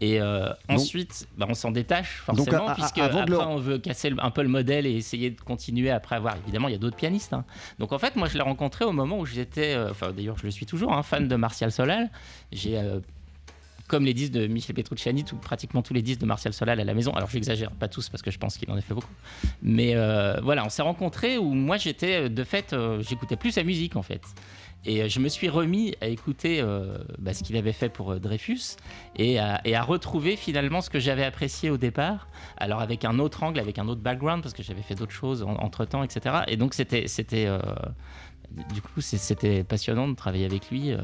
Et 0.00 0.20
ensuite, 0.68 1.28
bah, 1.36 1.46
on 1.48 1.54
s'en 1.54 1.70
détache 1.70 2.22
forcément, 2.24 2.74
puisque 2.74 2.98
après, 2.98 3.34
on 3.34 3.56
veut 3.56 3.78
casser 3.78 4.12
un 4.18 4.30
peu 4.30 4.42
le 4.42 4.48
modèle 4.48 4.86
et 4.86 4.92
essayer 4.92 5.30
de 5.30 5.40
continuer 5.40 5.90
après 5.90 6.16
avoir. 6.16 6.36
Évidemment, 6.36 6.68
il 6.68 6.72
y 6.72 6.74
a 6.74 6.78
d'autres 6.78 6.96
pianistes. 6.96 7.32
Hein. 7.32 7.44
Donc 7.78 7.92
en 7.92 7.98
fait, 7.98 8.16
moi, 8.16 8.28
je 8.28 8.34
l'ai 8.34 8.42
rencontré 8.42 8.84
au 8.84 8.92
moment 8.92 9.18
où 9.18 9.26
j'étais, 9.26 9.76
enfin 9.90 10.12
d'ailleurs, 10.12 10.38
je 10.38 10.44
le 10.44 10.50
suis 10.50 10.66
toujours, 10.66 10.92
hein, 10.92 11.02
fan 11.02 11.28
de 11.28 11.36
Martial 11.36 11.70
Solal. 11.70 12.10
J'ai 12.52 12.80
comme 13.90 14.04
les 14.04 14.14
disques 14.14 14.32
de 14.32 14.46
Michel 14.46 14.76
Petrucciani, 14.76 15.24
tout, 15.24 15.36
pratiquement 15.36 15.82
tous 15.82 15.92
les 15.92 16.00
disques 16.00 16.20
de 16.20 16.26
Martial 16.26 16.54
Solal 16.54 16.78
à 16.78 16.84
la 16.84 16.94
maison. 16.94 17.12
Alors 17.12 17.28
j'exagère, 17.28 17.72
pas 17.72 17.88
tous 17.88 18.08
parce 18.08 18.22
que 18.22 18.30
je 18.30 18.38
pense 18.38 18.56
qu'il 18.56 18.70
en 18.70 18.76
a 18.76 18.80
fait 18.80 18.94
beaucoup. 18.94 19.12
Mais 19.62 19.96
euh, 19.96 20.38
voilà, 20.42 20.64
on 20.64 20.68
s'est 20.68 20.82
rencontrés 20.82 21.38
où 21.38 21.52
moi 21.52 21.76
j'étais, 21.76 22.26
euh, 22.26 22.28
de 22.28 22.44
fait, 22.44 22.72
euh, 22.72 23.02
j'écoutais 23.02 23.34
plus 23.34 23.50
sa 23.50 23.64
musique 23.64 23.96
en 23.96 24.02
fait. 24.02 24.22
Et 24.86 25.08
je 25.08 25.20
me 25.20 25.28
suis 25.28 25.48
remis 25.48 25.94
à 26.00 26.06
écouter 26.06 26.64
bah, 27.18 27.34
ce 27.34 27.42
qu'il 27.42 27.56
avait 27.56 27.72
fait 27.72 27.90
pour 27.90 28.18
Dreyfus 28.18 28.76
et 29.16 29.38
à, 29.38 29.60
et 29.66 29.74
à, 29.74 29.82
retrouver 29.82 30.36
finalement 30.36 30.80
ce 30.80 30.88
que 30.88 30.98
j'avais 30.98 31.24
apprécié 31.24 31.68
au 31.68 31.76
départ, 31.76 32.28
alors 32.56 32.80
avec 32.80 33.04
un 33.04 33.18
autre 33.18 33.42
angle, 33.42 33.60
avec 33.60 33.78
un 33.78 33.88
autre 33.88 34.00
background, 34.00 34.42
parce 34.42 34.54
que 34.54 34.62
j'avais 34.62 34.80
fait 34.80 34.94
d'autres 34.94 35.12
choses 35.12 35.42
entre 35.42 35.84
temps, 35.84 36.02
etc. 36.02 36.44
Et 36.48 36.56
donc 36.56 36.72
c'était, 36.72 37.08
c'était, 37.08 37.46
du 38.72 38.82
coup, 38.82 39.00
c'était 39.00 39.62
passionnant 39.64 40.08
de 40.08 40.14
travailler 40.14 40.44
avec 40.44 40.70
lui, 40.70 40.92
euh, 40.92 40.98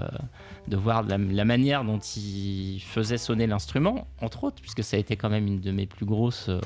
de 0.68 0.76
voir 0.76 1.02
la, 1.04 1.18
manière 1.18 1.84
dont 1.84 1.98
il 1.98 2.80
faisait 2.80 3.18
sonner 3.18 3.46
l'instrument, 3.46 4.06
entre 4.20 4.44
autres, 4.44 4.60
puisque 4.60 4.82
ça 4.82 4.96
a 4.96 5.00
été 5.00 5.16
quand 5.16 5.28
même 5.28 5.46
une 5.46 5.60
de 5.60 5.70
mes 5.70 5.86
plus 5.86 6.06
grosses 6.06 6.48
euh, 6.48 6.60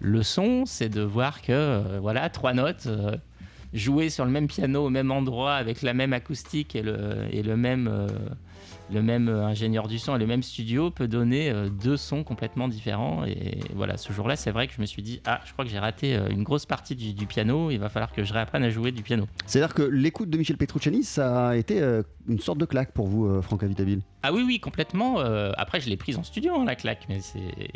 leçons, 0.00 0.64
c'est 0.66 0.88
de 0.88 1.02
voir 1.02 1.40
que, 1.40 1.52
euh, 1.52 1.98
voilà, 2.00 2.28
trois 2.28 2.52
notes, 2.52 2.88
jouer 3.72 4.10
sur 4.10 4.24
le 4.24 4.30
même 4.30 4.46
piano 4.46 4.86
au 4.86 4.90
même 4.90 5.10
endroit, 5.10 5.54
avec 5.54 5.82
la 5.82 5.94
même 5.94 6.12
acoustique 6.12 6.76
et 6.76 6.82
le, 6.82 7.26
et 7.30 7.42
le 7.42 7.56
même 7.56 8.08
le 8.92 9.02
même 9.02 9.28
euh, 9.28 9.46
ingénieur 9.46 9.88
du 9.88 9.98
son 9.98 10.16
et 10.16 10.18
le 10.18 10.26
même 10.26 10.42
studio 10.42 10.90
peut 10.90 11.08
donner 11.08 11.50
euh, 11.50 11.68
deux 11.68 11.96
sons 11.96 12.24
complètement 12.24 12.68
différents. 12.68 13.24
Et 13.24 13.60
voilà, 13.74 13.96
ce 13.96 14.12
jour-là, 14.12 14.36
c'est 14.36 14.50
vrai 14.50 14.68
que 14.68 14.74
je 14.74 14.80
me 14.80 14.86
suis 14.86 15.02
dit, 15.02 15.20
ah, 15.24 15.40
je 15.44 15.52
crois 15.52 15.64
que 15.64 15.70
j'ai 15.70 15.78
raté 15.78 16.14
euh, 16.14 16.28
une 16.28 16.42
grosse 16.42 16.66
partie 16.66 16.94
du, 16.94 17.26
piano, 17.26 17.70
il 17.70 17.78
va 17.78 17.88
falloir 17.88 18.12
que 18.12 18.24
je 18.24 18.32
réapprenne 18.32 18.62
à 18.64 18.70
jouer 18.70 18.92
du 18.92 19.02
piano. 19.02 19.26
C'est-à-dire 19.46 19.74
que 19.74 19.82
l'écoute 19.82 20.28
de 20.28 20.36
Michel 20.36 20.56
Petrucciani, 20.56 21.04
ça 21.04 21.48
a 21.48 21.56
été 21.56 21.80
une 22.28 22.40
sorte 22.40 22.58
de 22.58 22.64
claque 22.64 22.92
pour 22.92 23.06
vous, 23.06 23.40
Franck 23.42 23.62
Avitabile 23.62 24.02
Ah 24.22 24.32
oui, 24.32 24.42
oui, 24.46 24.60
complètement. 24.60 25.20
après, 25.56 25.80
je 25.80 25.88
l'ai 25.88 25.96
prise 25.96 26.18
en 26.18 26.22
studio, 26.22 26.54
hein, 26.54 26.64
la 26.64 26.74
claque, 26.74 27.06
mais 27.08 27.20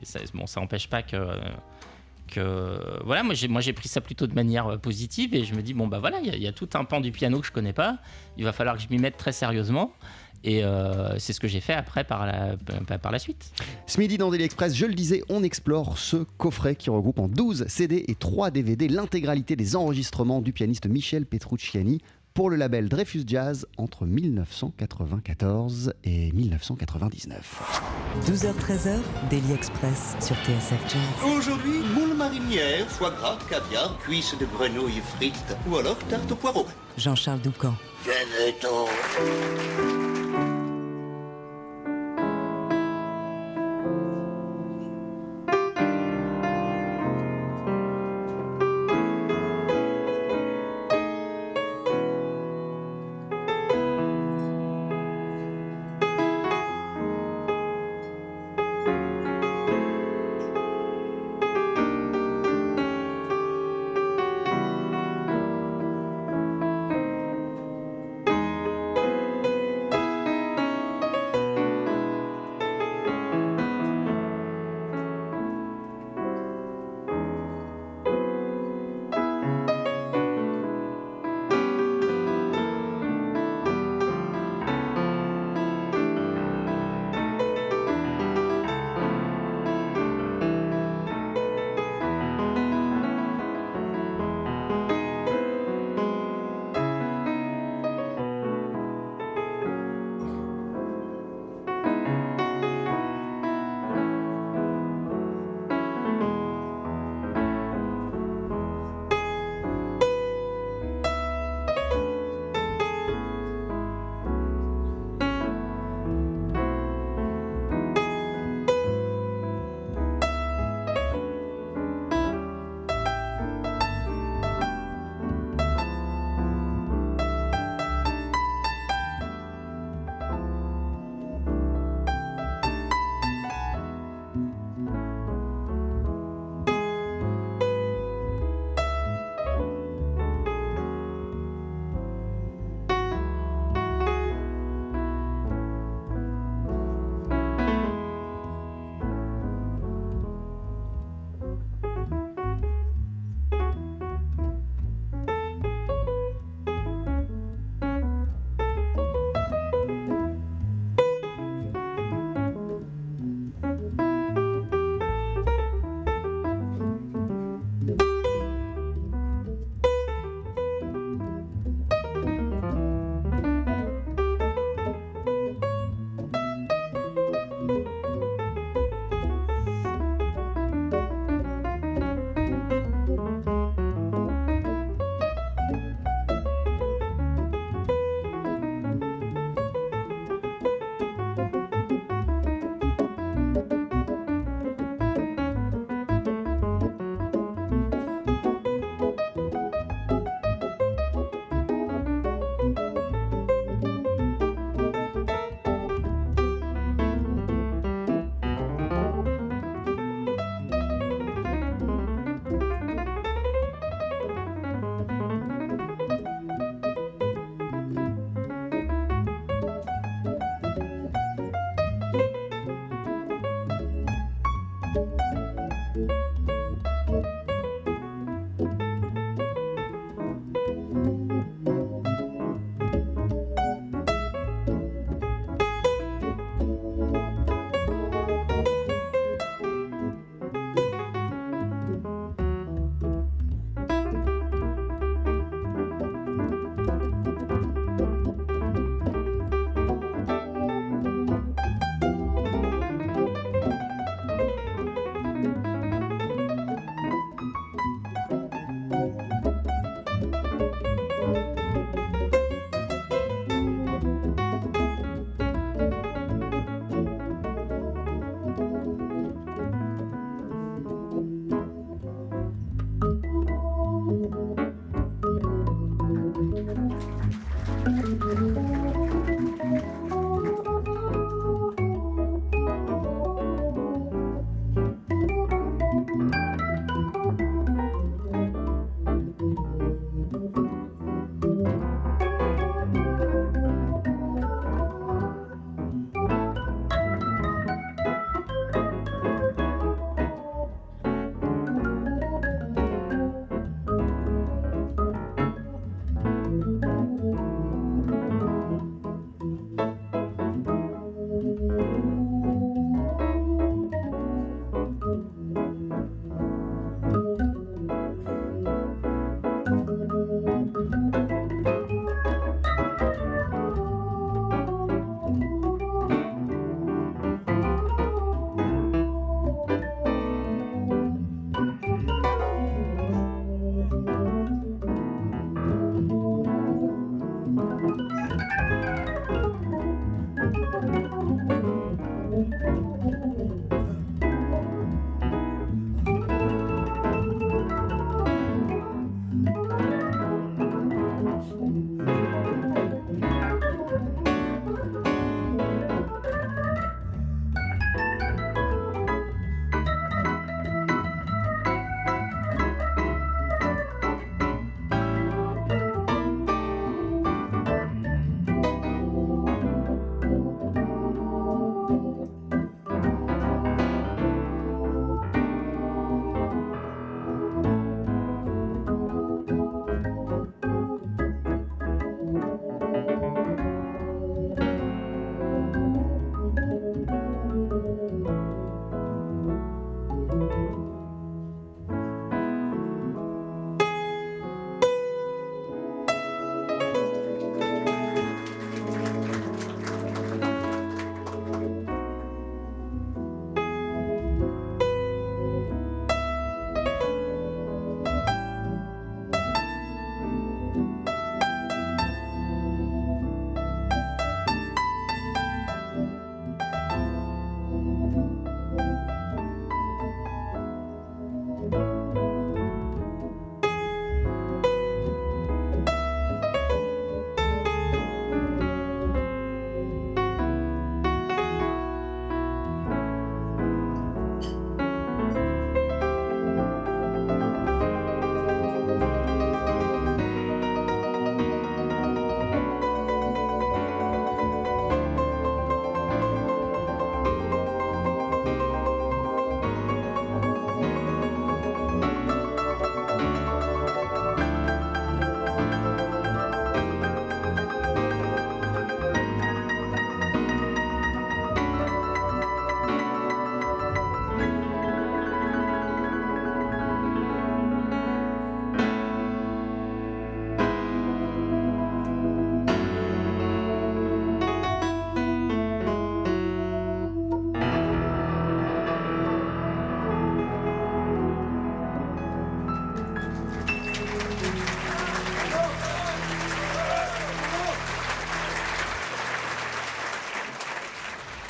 ça, 0.02 0.20
bon, 0.34 0.46
ça 0.46 0.60
n'empêche 0.60 0.88
pas 0.88 1.02
que 1.02 1.16
que 2.26 3.02
voilà, 3.04 3.22
moi 3.22 3.34
j'ai, 3.34 3.72
pris 3.72 3.88
ça 3.88 4.00
plutôt 4.00 4.26
de 4.26 4.34
manière 4.34 4.78
positive 4.80 5.34
et 5.34 5.44
je 5.44 5.54
me 5.54 5.62
dis 5.62 5.74
bon 5.74 5.86
bah 5.86 5.98
voilà, 5.98 6.20
il 6.20 6.42
y, 6.42 6.46
a 6.46 6.52
tout 6.52 6.68
un 6.74 6.84
pan 6.84 7.00
du 7.00 7.12
piano 7.12 7.40
que 7.40 7.46
je 7.46 7.52
connais 7.52 7.72
pas, 7.72 7.98
il 8.36 8.44
va 8.44 8.52
falloir 8.52 8.76
que 8.76 8.82
je 8.82 8.88
m'y 8.90 8.98
mette 8.98 9.16
très 9.16 9.32
sérieusement. 9.32 9.92
Et 10.44 10.62
euh, 10.62 11.18
c'est 11.18 11.32
ce 11.32 11.40
que 11.40 11.48
j'ai 11.48 11.60
fait 11.60 11.72
après 11.72 12.04
par 12.04 12.24
la, 12.24 12.56
par 12.98 13.10
la 13.10 13.18
suite. 13.18 13.52
Ce 13.86 13.98
midi 13.98 14.16
dans 14.16 14.30
Daily 14.30 14.44
Express, 14.44 14.74
je 14.74 14.86
le 14.86 14.94
disais, 14.94 15.22
on 15.28 15.42
explore 15.42 15.98
ce 15.98 16.18
coffret 16.18 16.76
qui 16.76 16.88
regroupe 16.88 17.18
en 17.18 17.26
12 17.26 17.66
CD 17.66 18.04
et 18.06 18.14
3 18.14 18.50
DVD 18.50 18.86
l'intégralité 18.88 19.56
des 19.56 19.74
enregistrements 19.74 20.40
du 20.40 20.52
pianiste 20.52 20.86
Michel 20.86 21.26
Petrucciani 21.26 22.00
pour 22.36 22.50
le 22.50 22.56
label 22.56 22.90
Dreyfus 22.90 23.24
Jazz 23.26 23.66
entre 23.78 24.04
1994 24.04 25.94
et 26.04 26.30
1999. 26.32 27.72
12h-13h, 28.26 28.98
Daily 29.30 29.54
Express 29.54 30.14
sur 30.20 30.36
TSF 30.44 30.78
Jazz. 30.86 31.34
Aujourd'hui, 31.34 31.80
moule 31.94 32.14
marinière, 32.14 32.86
foie 32.88 33.10
gras, 33.12 33.38
caviar, 33.48 33.96
cuisses 34.00 34.36
de 34.38 34.44
grenouille 34.44 35.00
frites 35.16 35.56
ou 35.66 35.78
alors 35.78 35.96
tarte 36.10 36.30
au 36.30 36.36
poireau. 36.36 36.66
Jean-Charles 36.98 37.40
Doucan. 37.40 37.74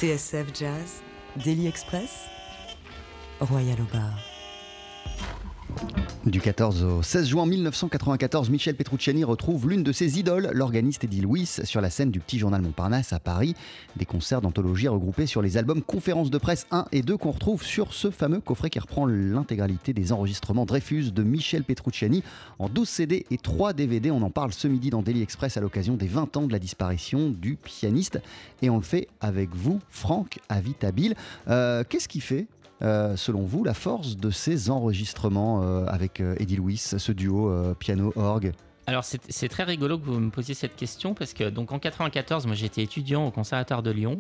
TSF 0.07 0.53
Jazz, 0.55 1.03
Daily 1.35 1.67
Express, 1.67 2.29
Royal 3.41 3.81
au 3.81 3.93
bar. 3.93 4.36
Du 6.27 6.41
14 6.41 6.83
au 6.83 7.03
16 7.05 7.29
juin 7.29 7.47
1994, 7.47 8.51
Michel 8.51 8.75
Petrucciani 8.75 9.23
retrouve 9.23 9.69
l'une 9.69 9.85
de 9.85 9.93
ses 9.93 10.19
idoles, 10.19 10.51
l'organiste 10.53 11.05
Eddie 11.05 11.21
Louis, 11.21 11.47
sur 11.47 11.81
la 11.81 11.89
scène 11.89 12.11
du 12.11 12.19
Petit 12.19 12.41
Journal 12.41 12.61
Montparnasse 12.63 13.13
à 13.13 13.21
Paris. 13.21 13.55
Des 13.95 14.07
concerts 14.07 14.41
d'anthologie 14.41 14.89
regroupés 14.89 15.27
sur 15.27 15.41
les 15.41 15.57
albums 15.57 15.83
Conférences 15.83 16.31
de 16.31 16.39
presse 16.39 16.67
1 16.73 16.87
et 16.91 17.03
2 17.03 17.17
qu'on 17.17 17.31
retrouve 17.31 17.63
sur 17.63 17.95
ce 17.95 18.11
fameux 18.11 18.41
coffret 18.41 18.71
qui 18.71 18.81
reprend 18.81 19.07
l'intégralité 19.07 19.93
des 19.93 20.11
enregistrements 20.11 20.67
Dreyfus 20.67 21.13
de 21.13 21.23
Michel 21.23 21.63
Petrucciani 21.63 22.25
en 22.59 22.69
12 22.69 22.89
CD 22.89 23.25
et 23.31 23.39
3 23.39 23.73
DVD. 23.73 24.11
On 24.11 24.23
en 24.23 24.31
parle 24.31 24.53
ce 24.53 24.67
midi 24.67 24.91
dans 24.91 25.03
Daily 25.03 25.23
Express 25.23 25.57
à 25.57 25.61
l'occasion 25.61 25.95
des 25.95 26.09
20 26.09 26.37
ans 26.39 26.49
de 26.49 26.53
la 26.53 26.59
disparition 26.59 27.31
du 27.31 27.55
pianiste. 27.55 28.21
Et 28.63 28.71
on 28.71 28.79
le 28.79 28.83
fait 28.83 29.07
avec 29.21 29.55
vous, 29.55 29.79
Franck 29.91 30.41
Avitabil. 30.49 31.15
Euh, 31.47 31.85
Qu'est-ce 31.89 32.09
qui 32.09 32.21
fait? 32.21 32.49
Euh, 32.83 33.17
selon 33.17 33.43
vous, 33.43 33.65
la 33.65 33.75
force 33.75 34.17
de 34.17 34.31
ces 34.31 34.71
enregistrements 34.71 35.63
euh, 35.63 35.87
avec 35.87 36.21
euh, 36.21 36.37
Eddie 36.39 36.57
Louis, 36.57 36.77
ce 36.77 37.13
duo 37.13 37.75
piano-orgue? 37.79 38.53
Alors 38.89 39.03
c'est 39.03 39.49
très 39.49 39.65
rigolo 39.65 39.99
que 39.99 40.05
vous 40.05 40.21
me 40.21 40.31
posiez 40.31 40.55
cette 40.55 40.77
question 40.77 41.13
parce 41.13 41.33
que 41.33 41.51
donc 41.51 41.73
en 41.73 41.81
94, 41.81 42.47
moi 42.47 42.55
j'étais 42.55 42.85
étudiant 42.85 43.27
au 43.27 43.33
Conservatoire 43.33 43.83
de 43.83 43.91
Lyon 43.91 44.19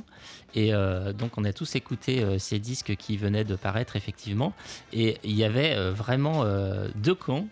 et 0.57 0.73
donc 1.16 1.38
on 1.38 1.45
a 1.45 1.53
tous 1.53 1.77
écouté 1.77 2.25
ces 2.40 2.59
disques 2.59 2.97
qui 2.97 3.16
venaient 3.16 3.45
de 3.45 3.55
paraître 3.55 3.95
effectivement 3.95 4.55
et 4.92 5.19
il 5.23 5.37
y 5.37 5.45
avait 5.45 5.92
vraiment 5.92 6.45
deux 6.97 7.14
camps. 7.14 7.47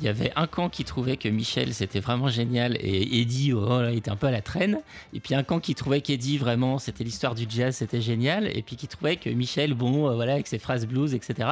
Il 0.00 0.06
y 0.06 0.08
avait 0.08 0.32
un 0.36 0.46
camp 0.46 0.68
qui 0.68 0.84
trouvait 0.84 1.16
que 1.16 1.28
Michel 1.28 1.74
c'était 1.74 2.00
vraiment 2.00 2.28
génial 2.28 2.76
et 2.80 3.20
Eddie 3.20 3.52
oh, 3.52 3.80
il 3.90 3.98
était 3.98 4.10
un 4.10 4.16
peu 4.16 4.26
à 4.26 4.30
la 4.30 4.40
traîne. 4.40 4.80
Et 5.12 5.20
puis 5.20 5.34
un 5.34 5.42
camp 5.42 5.60
qui 5.60 5.74
trouvait 5.74 6.00
qu'Eddie 6.00 6.38
vraiment 6.38 6.78
c'était 6.78 7.04
l'histoire 7.04 7.34
du 7.34 7.46
jazz, 7.48 7.76
c'était 7.76 8.00
génial. 8.00 8.48
Et 8.56 8.62
puis 8.62 8.76
qui 8.76 8.88
trouvait 8.88 9.16
que 9.16 9.30
Michel, 9.30 9.74
bon 9.74 10.08
euh, 10.08 10.14
voilà 10.14 10.34
avec 10.34 10.46
ses 10.46 10.58
phrases 10.58 10.86
blues, 10.86 11.14
etc. 11.14 11.50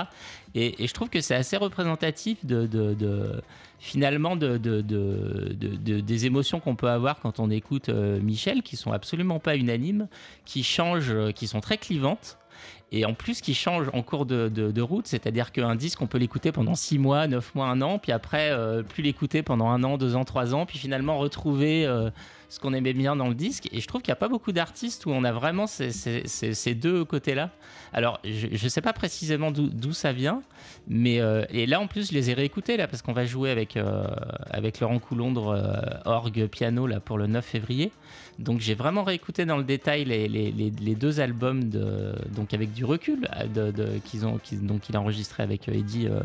Et, 0.55 0.75
je 0.87 0.93
trouve 0.93 1.09
que 1.09 1.21
c'est 1.21 1.35
assez 1.35 1.57
représentatif 1.57 2.45
de, 2.45 2.69
finalement 3.79 4.37
de- 4.37 4.57
des 6.01 6.27
émotions 6.27 6.61
qu'on 6.61 6.75
peut 6.75 6.89
avoir 6.89 7.21
quand 7.21 7.39
on 7.39 7.51
écoute 7.51 7.89
euh, 7.89 8.21
Michel, 8.21 8.63
qui 8.63 8.77
sont 8.77 8.93
absolument 8.93 9.39
pas 9.39 9.57
unanimes, 9.57 10.09
qui 10.45 10.63
changent, 10.63 11.11
euh, 11.11 11.33
qui 11.33 11.47
sont 11.47 11.61
très 11.61 11.79
clivantes. 11.79 12.39
Et 12.93 13.05
en 13.05 13.15
plus, 13.15 13.41
qui 13.41 13.55
changent 13.55 13.91
en 13.93 14.03
cours 14.03 14.27
de, 14.27 14.81
route, 14.81 15.07
c'est-à-dire 15.07 15.53
qu'un 15.53 15.77
disque, 15.77 16.03
on 16.03 16.07
peut 16.07 16.19
l'écouter 16.19 16.51
pendant 16.51 16.75
6 16.75 16.99
mois, 16.99 17.29
9 17.29 17.55
mois, 17.55 17.67
1 17.67 17.83
an, 17.83 17.99
puis 17.99 18.11
après, 18.11 18.51
euh, 18.51 18.83
plus 18.83 19.03
l'écouter 19.03 19.43
pendant 19.43 19.69
un 19.69 19.85
an, 19.85 19.97
2 19.97 20.17
ans, 20.17 20.25
3 20.25 20.55
ans, 20.55 20.67
puis 20.67 20.79
finalement 20.79 21.17
retrouver 21.19 21.87
euh, 21.87 22.11
ce 22.49 22.59
qu'on 22.59 22.73
aimait 22.73 22.93
bien 22.93 23.15
dans 23.15 23.29
le 23.29 23.37
disque. 23.37 23.69
Et 23.73 23.81
je 23.81 23.87
trouve 23.87 24.03
qu'il 24.03 24.11
n'y 24.11 24.15
a 24.15 24.17
pas 24.17 24.29
beaucoup 24.29 24.51
d'artistes 24.51 25.07
où 25.07 25.11
on 25.11 25.23
a 25.23 25.31
vraiment 25.31 25.69
ces, 25.69 26.75
deux 26.75 27.05
côtés-là. 27.05 27.51
Alors, 27.93 28.19
je 28.25 28.49
ne 28.49 28.69
sais 28.69 28.81
pas 28.81 28.93
précisément 28.93 29.53
d'où 29.53 29.93
ça 29.93 30.13
vient, 30.13 30.43
mais 30.89 31.21
euh, 31.21 31.45
et 31.51 31.67
là 31.67 31.81
en 31.81 31.87
plus, 31.87 32.11
je 32.11 32.15
les 32.15 32.31
ai 32.31 32.35
réécoutés 32.35 32.77
là 32.77 32.89
parce 32.89 33.03
qu'on 33.03 33.13
va 33.13 33.25
jouer 33.25 33.51
avec 33.51 33.79
avec 34.51 34.81
Laurent 34.81 34.99
Coulondre 34.99 36.01
orgue 36.05 36.47
piano 36.47 36.87
là 36.89 36.99
pour 36.99 37.19
le 37.19 37.29
9 37.29 37.45
février. 37.45 37.93
Donc 38.41 38.61
j'ai 38.61 38.75
vraiment 38.75 39.05
réécouté 39.05 39.45
dans 39.45 39.59
le 39.59 39.65
détail 39.65 40.05
les, 40.05 40.95
deux 40.95 41.21
albums 41.21 41.69
donc 41.69 42.55
avec 42.55 42.73
du 42.73 42.80
recul 42.85 43.29
euh, 43.37 43.71
de, 43.73 43.99
qu'ils 44.05 44.27
ont 44.27 44.39
donc 44.53 44.89
il 44.89 44.97
a 44.97 45.01
enregistré 45.01 45.43
avec 45.43 45.69
euh, 45.69 45.73
Eddie 45.73 46.09
euh, 46.09 46.21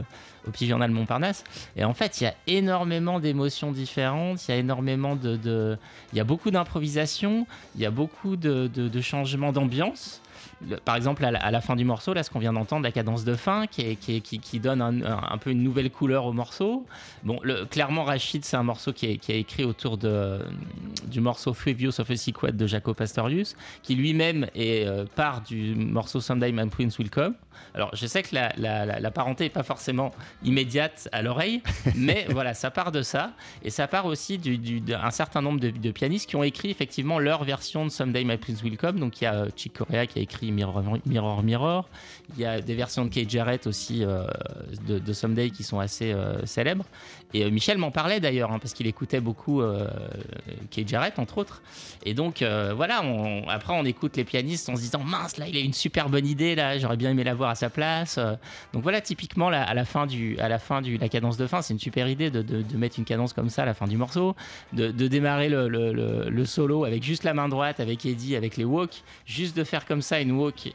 au 0.47 0.51
Petit 0.51 0.67
Journal 0.67 0.91
Montparnasse. 0.91 1.43
Et 1.75 1.83
en 1.83 1.93
fait, 1.93 2.21
il 2.21 2.25
y 2.25 2.27
a 2.27 2.35
énormément 2.47 3.19
d'émotions 3.19 3.71
différentes, 3.71 4.47
il 4.47 4.51
y 4.51 4.53
a 4.53 4.57
énormément 4.57 5.15
de, 5.15 5.77
il 6.13 6.17
y 6.17 6.19
a 6.19 6.23
beaucoup 6.23 6.51
d'improvisation, 6.51 7.47
il 7.75 7.81
y 7.81 7.85
a 7.85 7.91
beaucoup 7.91 8.35
de- 8.35 8.67
de 8.67 9.01
changements 9.01 9.51
d'ambiance. 9.51 10.21
Le- 10.67 10.77
Par 10.77 10.95
exemple, 10.95 11.23
à 11.25 11.31
la, 11.31 11.39
à 11.39 11.51
la 11.51 11.61
fin 11.61 11.75
du 11.75 11.83
morceau, 11.85 12.13
là, 12.13 12.23
ce 12.23 12.29
qu'on 12.29 12.39
vient 12.39 12.53
d'entendre, 12.53 12.83
la 12.83 12.91
cadence 12.91 13.23
de 13.25 13.35
fin, 13.35 13.67
qui, 13.67 13.81
est- 13.81 13.95
qui, 13.95 14.17
est- 14.17 14.21
qui- 14.21 14.39
qui 14.39 14.59
donne 14.59 14.81
un, 14.81 15.01
un- 15.03 15.21
un 15.31 15.37
peu 15.37 15.51
une 15.51 15.61
nouvelle 15.63 15.89
couleur 15.91 16.25
au 16.25 16.33
morceau. 16.33 16.85
Bon, 17.23 17.39
le- 17.43 17.65
clairement, 17.65 18.03
Rachid, 18.05 18.45
c'est 18.45 18.55
un 18.57 18.63
morceau 18.63 18.93
qui 18.93 19.07
est, 19.07 19.17
qui 19.17 19.31
est 19.33 19.39
écrit 19.39 19.63
autour 19.65 19.97
de, 19.97 20.39
du 21.07 21.19
morceau 21.21 21.53
Views 21.65 21.99
of 21.99 22.09
a 22.09 22.15
Sequet 22.15 22.51
de 22.53 22.67
Jaco 22.67 22.93
Pastorius, 22.93 23.55
qui 23.83 23.95
lui-même 23.95 24.47
est 24.55 24.85
euh, 24.87 25.05
part 25.15 25.41
du 25.41 25.75
morceau 25.75 26.21
Someday 26.21 26.51
My 26.51 26.67
Prince 26.69 26.97
Will 26.99 27.09
Come. 27.09 27.35
Alors, 27.73 27.89
je 27.95 28.05
sais 28.05 28.21
que 28.23 28.33
la, 28.35 28.53
la- 28.57 28.85
la- 28.85 28.99
la 28.99 29.11
parenté 29.11 29.45
n'est 29.45 29.49
pas 29.49 29.63
forcément 29.63 30.11
immédiate 30.43 31.09
à 31.11 31.21
l'oreille, 31.21 31.61
mais 31.95 32.25
voilà, 32.29 32.53
ça 32.53 32.71
part 32.71 32.91
de 32.91 33.01
ça. 33.01 33.31
Et 33.63 33.69
ça 33.69 33.87
part 33.87 34.05
aussi 34.05 34.37
du- 34.37 34.57
du- 34.57 34.79
d'un 34.81 35.09
certain 35.11 35.41
nombre 35.41 35.59
de, 35.59 35.69
de 35.69 35.91
pianistes 35.91 36.29
qui 36.29 36.35
ont 36.35 36.43
écrit 36.43 36.69
effectivement 36.69 37.19
leur 37.19 37.43
version 37.43 37.85
de 37.85 37.89
Someday 37.89 38.23
My 38.23 38.37
Prince 38.37 38.61
Will 38.63 38.77
Come. 38.77 38.99
Donc, 38.99 39.19
il 39.21 39.25
y 39.25 39.27
a 39.27 39.33
euh, 39.35 39.49
Chick 39.55 39.73
Corea 39.73 40.05
qui 40.05 40.19
a 40.19 40.21
écrit 40.21 40.44
Mirror 40.51 41.43
Mirror. 41.43 41.89
Il 42.35 42.41
y 42.41 42.45
a 42.45 42.61
des 42.61 42.75
versions 42.75 43.05
de 43.05 43.09
Kate 43.09 43.29
Jarrett 43.29 43.67
aussi 43.67 44.03
euh, 44.03 44.25
de, 44.87 44.99
de 44.99 45.13
Someday 45.13 45.49
qui 45.49 45.63
sont 45.63 45.79
assez 45.79 46.11
euh, 46.11 46.45
célèbres. 46.45 46.85
Et 47.35 47.43
euh, 47.43 47.49
Michel 47.51 47.77
m'en 47.77 47.91
parlait 47.91 48.21
d'ailleurs, 48.21 48.51
hein, 48.53 48.59
parce 48.59 48.73
qu'il 48.73 48.87
écoutait 48.87 49.19
beaucoup 49.19 49.61
euh, 49.61 49.87
Kate 50.71 50.87
Jarrett, 50.87 51.19
entre 51.19 51.37
autres. 51.37 51.61
Et 52.05 52.13
donc, 52.13 52.41
euh, 52.41 52.73
voilà, 52.73 53.03
après, 53.49 53.73
on 53.73 53.83
écoute 53.83 54.15
les 54.15 54.23
pianistes 54.23 54.69
en 54.69 54.75
se 54.77 54.81
disant 54.81 55.03
mince, 55.03 55.35
là, 55.37 55.45
il 55.49 55.57
a 55.57 55.59
une 55.59 55.73
super 55.73 56.07
bonne 56.07 56.25
idée, 56.25 56.55
là, 56.55 56.77
j'aurais 56.77 56.95
bien 56.95 57.11
aimé 57.11 57.25
la 57.25 57.33
voir 57.33 57.49
à 57.49 57.55
sa 57.55 57.69
place. 57.69 58.17
Euh, 58.17 58.35
Donc, 58.73 58.83
voilà, 58.83 59.01
typiquement, 59.01 59.49
à 59.49 59.73
la 59.73 59.85
fin 59.85 60.05
du, 60.07 60.37
à 60.39 60.47
la 60.47 60.59
fin 60.59 60.81
du, 60.81 60.97
la 60.97 61.09
cadence 61.09 61.35
de 61.35 61.45
fin, 61.45 61.61
c'est 61.61 61.73
une 61.73 61.79
super 61.79 62.07
idée 62.07 62.29
de, 62.31 62.41
de- 62.41 62.63
mettre 62.77 62.99
une 62.99 63.05
cadence 63.05 63.33
comme 63.33 63.49
ça 63.49 63.63
à 63.63 63.65
la 63.65 63.73
fin 63.73 63.87
du 63.87 63.97
morceau, 63.97 64.33
de, 64.71 64.89
démarrer 64.91 65.49
le, 65.49 65.67
le- 65.67 66.45
solo 66.45 66.85
avec 66.85 67.03
juste 67.03 67.23
la 67.23 67.33
main 67.33 67.49
droite, 67.49 67.79
avec 67.81 68.05
Eddie, 68.05 68.35
avec 68.37 68.55
les 68.55 68.63
walks, 68.65 69.03
juste 69.25 69.57
de 69.57 69.63
faire 69.65 69.85
comme 69.85 70.01
ça 70.01 70.21
une 70.21 70.31
walk. 70.31 70.73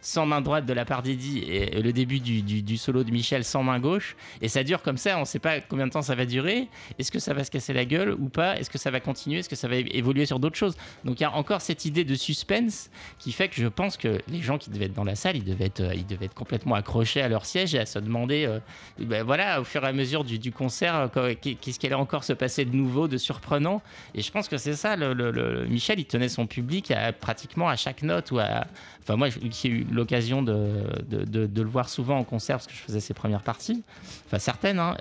sans 0.00 0.26
main 0.26 0.40
droite 0.40 0.64
de 0.64 0.72
la 0.72 0.84
part 0.84 1.02
d'Eddie 1.02 1.40
et 1.40 1.82
le 1.82 1.92
début 1.92 2.20
du- 2.20 2.40
du 2.62 2.76
solo 2.76 3.02
de 3.02 3.10
Michel 3.10 3.42
sans 3.44 3.64
main 3.64 3.80
gauche. 3.80 4.14
Et 4.40 4.48
ça 4.48 4.62
dure 4.62 4.80
comme 4.82 4.96
ça, 4.96 5.16
on 5.16 5.20
ne 5.20 5.24
sait 5.26 5.40
pas 5.40 5.57
combien 5.68 5.86
de 5.86 5.92
temps 5.92 6.02
ça 6.02 6.14
va 6.14 6.26
durer. 6.26 6.68
Est-ce 6.98 7.10
que 7.12 7.18
ça 7.18 7.34
va 7.34 7.44
se 7.44 7.50
casser 7.50 7.72
la 7.72 7.84
gueule 7.84 8.12
ou 8.12 8.28
pas 8.28 8.58
Est-ce 8.58 8.70
que 8.70 8.78
ça 8.78 8.90
va 8.90 9.00
continuer 9.00 9.40
Est-ce 9.40 9.48
que 9.48 9.56
ça 9.56 9.68
va 9.68 9.76
évoluer 9.76 10.26
sur 10.26 10.38
d'autres 10.38 10.56
choses 10.56 10.76
Donc 11.04 11.20
il 11.20 11.22
y 11.22 11.26
a 11.26 11.32
encore 11.32 11.60
cette 11.60 11.84
idée 11.84 12.04
de 12.04 12.14
suspense 12.14 12.90
qui 13.18 13.32
fait 13.32 13.48
que 13.48 13.56
je 13.56 13.68
pense 13.68 13.96
que 13.96 14.20
les 14.28 14.40
gens 14.40 14.58
qui 14.58 14.70
devaient 14.70 14.86
être 14.86 14.94
dans 14.94 15.04
la 15.04 15.14
salle, 15.14 15.36
ils 15.36 15.44
devaient 15.44 15.66
être, 15.66 15.80
euh, 15.80 15.94
ils 15.94 16.06
devaient 16.06 16.26
être 16.26 16.34
complètement 16.34 16.74
accrochés 16.74 17.22
à 17.22 17.28
leur 17.28 17.46
siège 17.46 17.74
et 17.74 17.78
à 17.78 17.86
se 17.86 17.98
demander, 17.98 18.58
ben 18.98 19.22
voilà, 19.22 19.60
au 19.60 19.64
fur 19.64 19.84
et 19.84 19.88
à 19.88 19.92
mesure 19.92 20.24
du, 20.24 20.52
concert, 20.52 21.10
euh, 21.16 21.34
qu'est-ce 21.40 21.78
qu'elle 21.78 21.92
allait 21.92 22.02
encore 22.02 22.24
se 22.24 22.32
passer 22.32 22.64
de 22.64 22.74
nouveau, 22.74 23.08
de 23.08 23.16
surprenant. 23.16 23.82
Et 24.14 24.22
je 24.22 24.30
pense 24.30 24.48
que 24.48 24.56
c'est 24.58 24.74
ça, 24.74 24.96
Michel, 24.96 26.00
il 26.00 26.04
tenait 26.04 26.28
son 26.28 26.46
public 26.46 26.90
à, 26.90 27.12
pratiquement 27.12 27.68
à 27.68 27.76
chaque 27.76 28.02
note 28.02 28.30
ou 28.30 28.38
à, 28.38 28.66
Enfin, 29.08 29.16
moi, 29.16 29.30
je- 29.30 29.38
qui 29.38 29.68
ai 29.68 29.70
eu 29.70 29.86
l'occasion 29.90 30.42
de, 30.42 30.84
le 31.10 31.64
voir 31.64 31.88
souvent 31.88 32.18
en 32.18 32.24
concert 32.24 32.56
parce 32.56 32.66
que 32.66 32.74
je 32.74 32.80
faisais 32.80 33.00
ses 33.00 33.14
premières 33.14 33.40
parties, 33.40 33.82
enfin 34.26 34.38
certaines, 34.38 34.78
hein, 34.78 34.96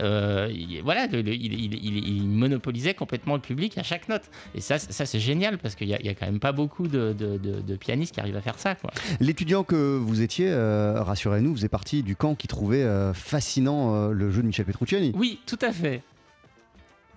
il- 0.50 0.82
voilà, 0.84 1.08
le- 1.08 1.22
le- 1.22 1.34
il, 1.34 1.54
il- 1.54 1.74
il- 1.74 2.08
il 2.18 2.28
monopolisait 2.28 2.94
complètement 2.94 3.36
le 3.36 3.42
public 3.42 3.78
à 3.78 3.84
chaque 3.84 4.08
note. 4.10 4.24
Et 4.56 4.62
ça, 4.62 4.78
c'est- 4.80 4.92
ça 4.92 5.06
c'est 5.06 5.20
génial 5.20 5.58
parce 5.58 5.76
qu'il 5.76 5.88
n'y 5.88 5.94
a, 5.94 6.14
quand 6.14 6.26
même 6.28 6.40
pas 6.40 6.52
beaucoup 6.52 6.88
de, 6.88 7.14
de- 7.14 7.38
de- 7.38 7.62
de 7.62 7.76
pianistes 7.76 8.14
qui 8.14 8.20
arrivent 8.20 8.36
à 8.38 8.42
faire 8.42 8.60
ça. 8.60 8.76
L'étudiant 9.20 9.64
que 9.64 9.98
vous 9.98 10.22
étiez, 10.22 10.48
euh, 10.50 11.02
rassurez-nous, 11.02 11.56
faisait 11.56 11.70
partie 11.70 12.04
du 12.04 12.16
camp 12.16 12.36
qui 12.36 12.48
trouvait 12.48 12.84
euh, 12.84 13.14
fascinant 13.14 13.96
euh, 13.96 14.12
le 14.12 14.32
jeu 14.32 14.42
de 14.42 14.48
Michel 14.48 14.66
Petrucciani. 14.66 15.12
Oui, 15.16 15.40
tout 15.46 15.60
à 15.62 15.72
fait. 15.72 16.02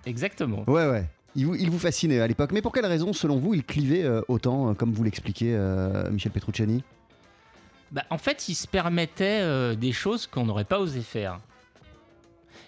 Exactement. 0.05 0.63
Ouais, 0.67 0.87
ouais. 0.89 1.05
Il 1.35 1.45
vous, 1.45 1.55
il 1.55 1.69
vous 1.69 1.79
fascinait 1.79 2.19
à 2.19 2.27
l'époque. 2.27 2.51
Mais 2.51 2.61
pour 2.61 2.71
quelle 2.73 2.85
raison, 2.85 3.13
selon 3.13 3.37
vous, 3.37 3.53
il 3.53 3.63
clivait 3.63 4.03
euh, 4.03 4.21
autant, 4.27 4.69
euh, 4.69 4.73
comme 4.73 4.91
vous 4.91 5.03
l'expliquez, 5.03 5.53
euh, 5.55 6.09
Michel 6.11 6.31
Petrucciani? 6.31 6.83
Bah, 7.91 8.03
en 8.09 8.17
fait, 8.17 8.49
il 8.49 8.55
se 8.55 8.67
permettait 8.67 9.39
euh, 9.41 9.75
des 9.75 9.91
choses 9.91 10.27
qu'on 10.27 10.45
n'aurait 10.45 10.65
pas 10.65 10.79
osé 10.79 11.01
faire. 11.01 11.39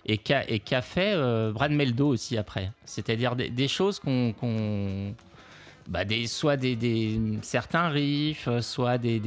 Et 0.05 0.17
qu'a 0.17 0.81
fait 0.81 1.13
euh, 1.15 1.51
Brad 1.53 1.71
Meldo 1.71 2.09
aussi 2.09 2.37
après. 2.37 2.71
C'est-à-dire 2.85 3.35
des, 3.35 3.67
choses 3.69 3.99
qu'on. 3.99 4.33
bah, 5.87 6.03
des, 6.03 6.27
soit 6.27 6.57
des, 6.57 7.19
certains 7.41 7.87
riffs, 7.87 8.49
euh, 8.49 8.59
soit 8.59 8.97
des, 8.97 9.19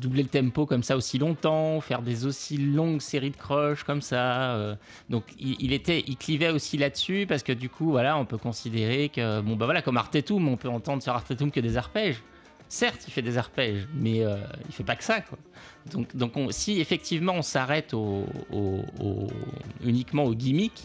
doubler 0.00 0.22
le 0.22 0.28
tempo 0.28 0.66
comme 0.66 0.82
ça 0.82 0.96
aussi 0.96 1.18
longtemps, 1.18 1.80
faire 1.80 2.02
des 2.02 2.26
aussi 2.26 2.58
longues 2.58 3.00
séries 3.00 3.30
de 3.30 3.36
croches 3.36 3.84
comme 3.84 4.02
ça. 4.02 4.54
euh. 4.56 4.74
donc 5.08 5.24
il, 5.38 5.56
il 5.60 5.72
était, 5.72 6.04
il 6.06 6.18
clivait 6.18 6.50
aussi 6.50 6.76
là-dessus 6.76 7.24
parce 7.26 7.42
que 7.42 7.52
du 7.52 7.70
coup, 7.70 7.90
voilà, 7.90 8.18
on 8.18 8.26
peut 8.26 8.38
considérer 8.38 9.08
que, 9.08 9.40
bon 9.40 9.56
bah 9.56 9.64
voilà, 9.64 9.80
comme 9.80 9.96
Artetum, 9.96 10.46
on 10.46 10.58
peut 10.58 10.68
entendre 10.68 11.02
sur 11.02 11.14
Artetum 11.14 11.50
que 11.50 11.60
des 11.60 11.78
arpèges. 11.78 12.20
Certes, 12.70 13.02
il 13.08 13.10
fait 13.12 13.20
des 13.20 13.36
arpèges, 13.36 13.88
mais 13.92 14.24
euh, 14.24 14.36
il 14.68 14.72
fait 14.72 14.84
pas 14.84 14.94
que 14.94 15.02
ça. 15.02 15.20
Quoi. 15.22 15.38
Donc, 15.92 16.14
donc 16.14 16.36
on- 16.36 16.52
si 16.52 16.80
effectivement 16.80 17.32
on 17.34 17.42
s'arrête 17.42 17.92
uniquement 19.82 20.22
au 20.22 20.34
gimmick, 20.34 20.80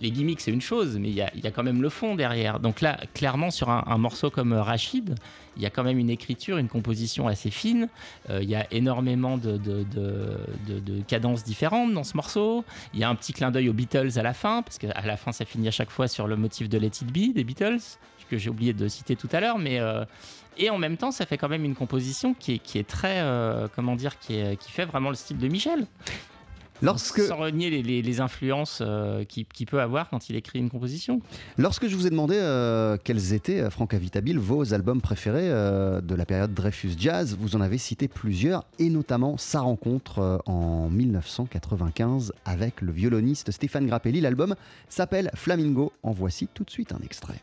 les 0.00 0.10
gimmicks, 0.10 0.40
c'est 0.42 0.52
une 0.52 0.60
chose, 0.60 0.98
mais 0.98 1.08
il 1.08 1.14
y, 1.14 1.22
a, 1.22 1.50
quand 1.50 1.62
même 1.62 1.82
le 1.82 1.88
fond 1.88 2.14
derrière. 2.14 2.60
Donc 2.60 2.82
là, 2.82 3.00
clairement, 3.14 3.50
sur 3.50 3.68
un, 3.70 3.98
morceau 3.98 4.30
comme 4.30 4.52
Rachid, 4.52 5.14
il 5.56 5.62
y 5.62 5.66
a 5.66 5.70
quand 5.70 5.82
même 5.82 5.98
une 5.98 6.10
écriture, 6.10 6.58
une 6.58 6.68
composition 6.68 7.26
assez 7.26 7.50
fine. 7.50 7.88
Euh, 8.30 8.40
il 8.42 8.48
y 8.48 8.54
a 8.54 8.66
énormément 8.72 9.38
de, 9.38 9.56
de, 9.56 11.02
cadences 11.08 11.42
différentes 11.42 11.92
dans 11.94 12.04
ce 12.04 12.16
morceau. 12.16 12.64
Il 12.94 13.00
y 13.00 13.04
a 13.04 13.08
un 13.08 13.14
petit 13.14 13.32
clin 13.32 13.50
d'œil 13.50 13.68
aux 13.68 13.72
Beatles 13.72 14.18
à 14.18 14.22
la 14.22 14.34
fin, 14.34 14.62
parce 14.62 14.78
qu'à 14.78 15.00
la 15.04 15.16
fin, 15.16 15.32
ça 15.32 15.44
finit 15.44 15.68
à 15.68 15.72
chaque 15.72 15.90
fois 15.90 16.06
sur 16.06 16.28
le 16.28 16.36
motif 16.36 16.68
de 16.68 16.78
Let 16.78 16.86
It 16.86 17.06
Be 17.06 17.34
des 17.34 17.44
Beatles, 17.44 17.80
que 18.28 18.38
j'ai 18.38 18.50
oublié 18.50 18.72
de 18.72 18.88
citer 18.88 19.16
tout 19.16 19.28
à 19.32 19.40
l'heure, 19.40 19.58
mais. 19.58 19.80
Euh, 19.80 20.04
et 20.60 20.70
en 20.70 20.78
même 20.78 20.96
temps, 20.96 21.12
ça 21.12 21.24
fait 21.24 21.38
quand 21.38 21.48
même 21.48 21.64
une 21.64 21.76
composition 21.76 22.34
qui 22.34 22.54
est, 22.54 22.58
qui 22.58 22.78
est 22.78 22.88
très, 22.88 23.20
euh, 23.20 23.68
comment 23.76 23.94
dire, 23.94 24.18
qui, 24.18 24.34
est, 24.34 24.56
qui 24.56 24.72
fait 24.72 24.86
vraiment 24.86 25.08
le 25.08 25.14
style 25.14 25.38
de 25.38 25.46
Michel. 25.46 25.86
Lorsque... 26.82 27.20
Sans 27.20 27.36
renier 27.36 27.82
les, 27.82 28.20
influences 28.20 28.82
euh, 28.84 29.24
qu'il 29.24 29.66
peut 29.66 29.80
avoir 29.80 30.08
quand 30.08 30.28
il 30.28 30.36
écrit 30.36 30.58
une 30.58 30.70
composition. 30.70 31.20
Lorsque 31.56 31.86
je 31.86 31.94
vous 31.94 32.06
ai 32.06 32.10
demandé 32.10 32.36
euh, 32.36 32.96
quels 33.02 33.32
étaient, 33.32 33.60
euh, 33.60 33.70
Franck 33.70 33.94
Avitabile, 33.94 34.38
vos 34.38 34.74
albums 34.74 35.00
préférés 35.00 35.48
de 35.48 36.14
la 36.14 36.26
période 36.26 36.54
Dreyfus 36.54 36.92
Jazz, 36.98 37.36
vous 37.38 37.56
en 37.56 37.60
avez 37.60 37.78
cité 37.78 38.08
plusieurs, 38.08 38.64
et 38.78 38.90
notamment 38.90 39.36
sa 39.36 39.60
rencontre 39.60 40.42
en 40.46 40.88
1995 40.88 42.32
avec 42.44 42.80
le 42.80 42.92
violoniste 42.92 43.50
Stéphane 43.50 43.86
Grappelli. 43.86 44.20
L'album 44.20 44.54
s'appelle 44.88 45.30
Flamingo. 45.34 45.92
En 46.02 46.12
voici 46.12 46.48
tout 46.52 46.64
de 46.64 46.70
suite 46.70 46.92
un 46.92 47.00
extrait. 47.04 47.42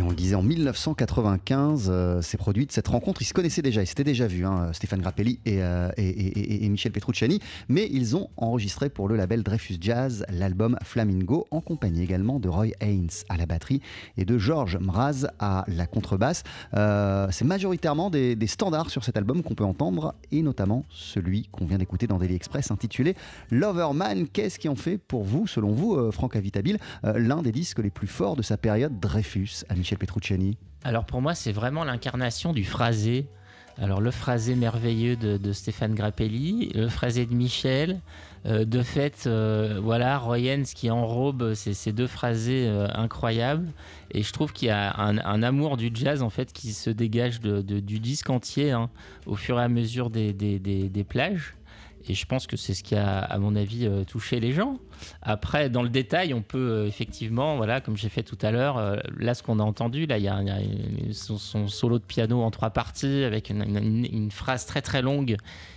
Et 0.00 0.02
on 0.02 0.08
le 0.08 0.14
disait 0.14 0.34
en 0.34 0.42
1995, 0.42 1.90
euh, 1.92 2.22
c'est 2.22 2.38
produit 2.38 2.64
de 2.64 2.72
cette 2.72 2.88
rencontre. 2.88 3.20
Ils 3.20 3.26
se 3.26 3.34
connaissaient 3.34 3.60
déjà, 3.60 3.82
ils 3.82 3.86
s'étaient 3.86 4.02
déjà 4.02 4.26
vus, 4.26 4.46
hein, 4.46 4.70
Stéphane 4.72 5.02
Grappelli 5.02 5.40
et, 5.44 5.62
euh, 5.62 5.90
et- 5.98 6.66
Michel 6.70 6.90
Petrucciani, 6.90 7.38
mais 7.68 7.86
ils 7.92 8.16
ont 8.16 8.30
enregistré 8.38 8.88
pour 8.88 9.08
le 9.08 9.16
label 9.16 9.42
Dreyfus 9.42 9.76
Jazz 9.78 10.24
l'album 10.30 10.78
Flamingo, 10.84 11.46
en 11.50 11.60
compagnie 11.60 12.02
également 12.02 12.40
de 12.40 12.48
Roy 12.48 12.68
Haynes 12.80 13.10
à 13.28 13.36
la 13.36 13.44
batterie 13.44 13.82
et 14.16 14.24
de 14.24 14.38
Georges 14.38 14.78
Mraz 14.78 15.26
à 15.38 15.66
la 15.68 15.86
contrebasse. 15.86 16.44
Euh, 16.72 17.26
c'est 17.30 17.44
majoritairement 17.44 18.08
des, 18.08 18.38
standards 18.46 18.88
sur 18.88 19.04
cet 19.04 19.18
album 19.18 19.42
qu'on 19.42 19.54
peut 19.54 19.64
entendre, 19.64 20.14
et 20.32 20.40
notamment 20.40 20.86
celui 20.88 21.50
qu'on 21.52 21.66
vient 21.66 21.76
d'écouter 21.76 22.06
dans 22.06 22.16
Daily 22.16 22.36
Express 22.36 22.70
intitulé 22.70 23.16
Loverman. 23.50 24.26
Qu'est-ce 24.28 24.58
qui 24.58 24.70
en 24.70 24.76
fait 24.76 24.96
pour 24.96 25.24
vous, 25.24 25.46
selon 25.46 25.72
vous, 25.72 25.94
euh, 25.94 26.10
Franck 26.10 26.36
Avitabile, 26.36 26.78
l'un 27.02 27.42
des 27.42 27.52
disques 27.52 27.80
les 27.80 27.90
plus 27.90 28.06
forts 28.06 28.36
de 28.36 28.42
sa 28.42 28.56
période 28.56 28.98
Dreyfus 28.98 29.64
à 29.68 29.74
Michel 29.74 29.89
Petrucciani 29.96 30.56
Alors 30.84 31.04
pour 31.04 31.20
moi, 31.22 31.34
c'est 31.34 31.52
vraiment 31.52 31.84
l'incarnation 31.84 32.52
du 32.52 32.64
phrasé. 32.64 33.26
Alors 33.78 34.00
le 34.00 34.10
phrasé 34.10 34.56
merveilleux 34.56 35.16
de, 35.16 35.52
Stéphane 35.52 35.94
Grappelli, 35.94 36.70
le 36.74 36.88
phrasé 36.88 37.24
de 37.24 37.34
Michel. 37.34 38.00
Euh, 38.46 38.64
de 38.64 38.82
fait, 38.82 39.24
euh, 39.26 39.80
voilà, 39.82 40.18
Royens 40.18 40.62
qui 40.62 40.90
enrobe 40.90 41.52
ces, 41.52 41.92
deux 41.92 42.06
phrasés 42.06 42.66
euh, 42.66 42.88
incroyables. 42.94 43.68
Et 44.12 44.22
je 44.22 44.32
trouve 44.32 44.52
qu'il 44.52 44.68
y 44.68 44.70
a 44.70 44.98
un, 44.98 45.42
amour 45.42 45.76
du 45.76 45.90
jazz 45.92 46.22
en 46.22 46.30
fait 46.30 46.52
qui 46.52 46.72
se 46.72 46.90
dégage 46.90 47.40
du 47.40 48.00
disque 48.00 48.30
entier 48.30 48.70
hein, 48.70 48.90
au 49.26 49.36
fur 49.36 49.60
et 49.60 49.62
à 49.62 49.68
mesure 49.68 50.10
des 50.10 51.06
plages. 51.08 51.54
Et 52.08 52.14
je 52.14 52.26
pense 52.26 52.46
que 52.46 52.56
c'est 52.56 52.74
ce 52.74 52.82
qui 52.82 52.94
a, 52.94 53.18
à 53.18 53.38
mon 53.38 53.54
avis, 53.56 53.86
euh, 53.86 54.04
touché 54.04 54.40
les 54.40 54.52
gens. 54.52 54.78
Après, 55.22 55.68
dans 55.68 55.82
le 55.82 55.88
détail, 55.88 56.32
on 56.32 56.42
peut 56.42 56.58
euh, 56.58 56.86
effectivement, 56.86 57.56
voilà, 57.56 57.80
comme 57.80 57.96
j'ai 57.96 58.08
fait 58.08 58.22
tout 58.22 58.38
à 58.40 58.50
l'heure, 58.50 58.78
euh, 58.78 58.96
là, 59.18 59.34
ce 59.34 59.42
qu'on 59.42 59.58
a 59.58 59.62
entendu, 59.62 60.06
là, 60.06 60.18
il 60.18 60.24
y 60.24 60.28
a, 60.28 60.40
son, 61.12 61.68
solo 61.68 61.98
de 61.98 62.04
piano 62.04 62.42
en 62.42 62.50
trois 62.50 62.70
parties 62.70 63.24
avec 63.24 63.50
une, 63.50 64.30
phrase 64.30 64.64
très 64.64 64.80
très 64.80 65.02
longue 65.02 65.36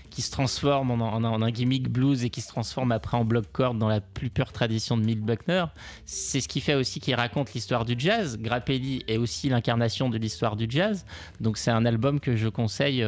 qui 0.10 0.22
se 0.22 0.32
transforme 0.32 0.92
en, 0.92 1.24
un 1.24 1.52
gimmick 1.52 1.90
blues 1.90 2.24
et 2.24 2.30
qui 2.30 2.42
se 2.42 2.48
transforme 2.48 2.92
après 2.92 3.18
en 3.18 3.26
bloc 3.26 3.46
chord 3.52 3.74
dans 3.74 3.88
la 3.88 4.00
plus 4.00 4.30
pure 4.30 4.52
tradition 4.52 4.96
de 4.96 5.04
Milt 5.04 5.22
Buckner. 5.22 5.66
C'est 6.06 6.40
ce 6.40 6.48
qui 6.48 6.62
fait 6.62 6.76
aussi 6.76 7.00
qu'il 7.00 7.16
raconte 7.16 7.54
l'histoire 7.54 7.84
du 7.84 7.96
jazz. 7.98 8.38
Grappelli 8.38 9.04
est 9.08 9.18
aussi 9.18 9.50
l'incarnation 9.50 10.10
de 10.10 10.18
l'histoire 10.20 10.56
du 10.56 10.68
jazz. 10.70 11.06
Donc 11.42 11.58
c'est 11.58 11.72
un 11.72 11.86
album 11.86 12.20
que 12.20 12.36
je 12.36 12.48
conseille 12.48 13.04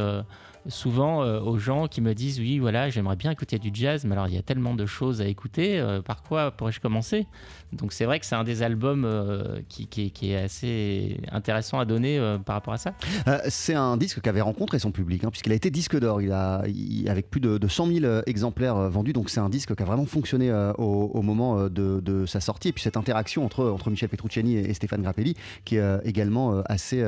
souvent 0.67 1.23
euh, 1.23 1.39
aux 1.39 1.57
gens 1.57 1.87
qui 1.87 2.01
me 2.01 2.13
disent 2.13 2.39
oui 2.39 2.59
voilà 2.59 2.89
j'aimerais 2.89 3.15
bien 3.15 3.31
écouter 3.31 3.59
du 3.59 3.69
jazz 3.73 4.05
mais 4.05 4.13
alors 4.13 4.27
il 4.27 4.33
y 4.33 4.37
a 4.37 4.41
tellement 4.41 4.73
de 4.73 4.85
choses 4.85 5.21
à 5.21 5.27
écouter 5.27 5.79
euh, 5.79 6.01
par 6.01 6.23
quoi 6.23 6.51
pourrais-je 6.51 6.79
commencer? 6.79 7.27
Donc 7.73 7.93
c'est 7.93 8.05
vrai 8.05 8.19
que 8.19 8.25
c'est 8.25 8.35
un 8.35 8.43
des 8.43 8.63
albums 8.63 9.05
euh, 9.05 9.59
qui, 9.69 9.87
est- 10.21 10.35
assez 10.35 11.19
intéressant 11.31 11.79
à 11.79 11.85
donner 11.85 12.17
euh, 12.17 12.37
par 12.37 12.55
rapport 12.55 12.73
à 12.73 12.77
ça. 12.77 12.93
Euh, 13.27 13.39
c'est 13.49 13.73
un 13.73 13.97
disque 13.97 14.21
qui 14.21 14.29
avait 14.29 14.41
rencontré 14.41 14.79
son 14.79 14.91
public, 14.91 15.23
hein, 15.23 15.29
puisqu'il 15.29 15.51
a 15.51 15.55
été 15.55 15.69
disque 15.69 15.97
d'or, 15.99 16.19
avec 16.19 17.29
plus 17.29 17.41
de, 17.41 17.57
de 17.57 17.67
100 17.67 17.87
000 17.87 18.05
euh, 18.05 18.21
exemplaires 18.25 18.89
vendus, 18.89 19.13
donc 19.13 19.29
c'est 19.29 19.39
un 19.39 19.49
disque 19.49 19.75
qui 19.75 19.83
a 19.83 19.85
vraiment 19.85 20.05
fonctionné 20.05 20.51
au, 20.77 21.21
moment 21.21 21.67
de, 21.69 22.25
sa 22.25 22.39
sortie, 22.39 22.69
et 22.69 22.71
puis 22.71 22.83
cette 22.83 22.97
interaction 22.97 23.45
entre, 23.45 23.89
Michel 23.89 24.09
Petrucciani 24.09 24.55
et, 24.55 24.73
Stéphane 24.73 25.01
Grappelli, 25.01 25.35
qui 25.63 25.77
est 25.77 25.99
également 26.05 26.61
assez, 26.65 27.03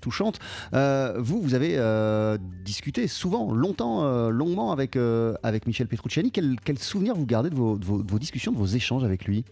touchante. 0.00 0.38
Vous, 0.72 1.40
vous 1.40 1.54
avez 1.54 1.78
discuté 2.64 3.08
souvent, 3.08 3.52
longtemps, 3.52 4.28
longuement 4.30 4.72
avec, 4.72 4.96
Michel 5.66 5.88
Petrucciani. 5.88 6.30
Quel, 6.30 6.56
quel 6.64 6.78
souvenir 6.78 7.14
vous 7.14 7.26
gardez 7.26 7.50
de 7.50 7.56
vos 7.56 8.18
discussions, 8.18 8.52
de 8.52 8.58
vos 8.58 8.66
échanges 8.66 9.04
avec 9.04 9.24
lui? 9.24 9.44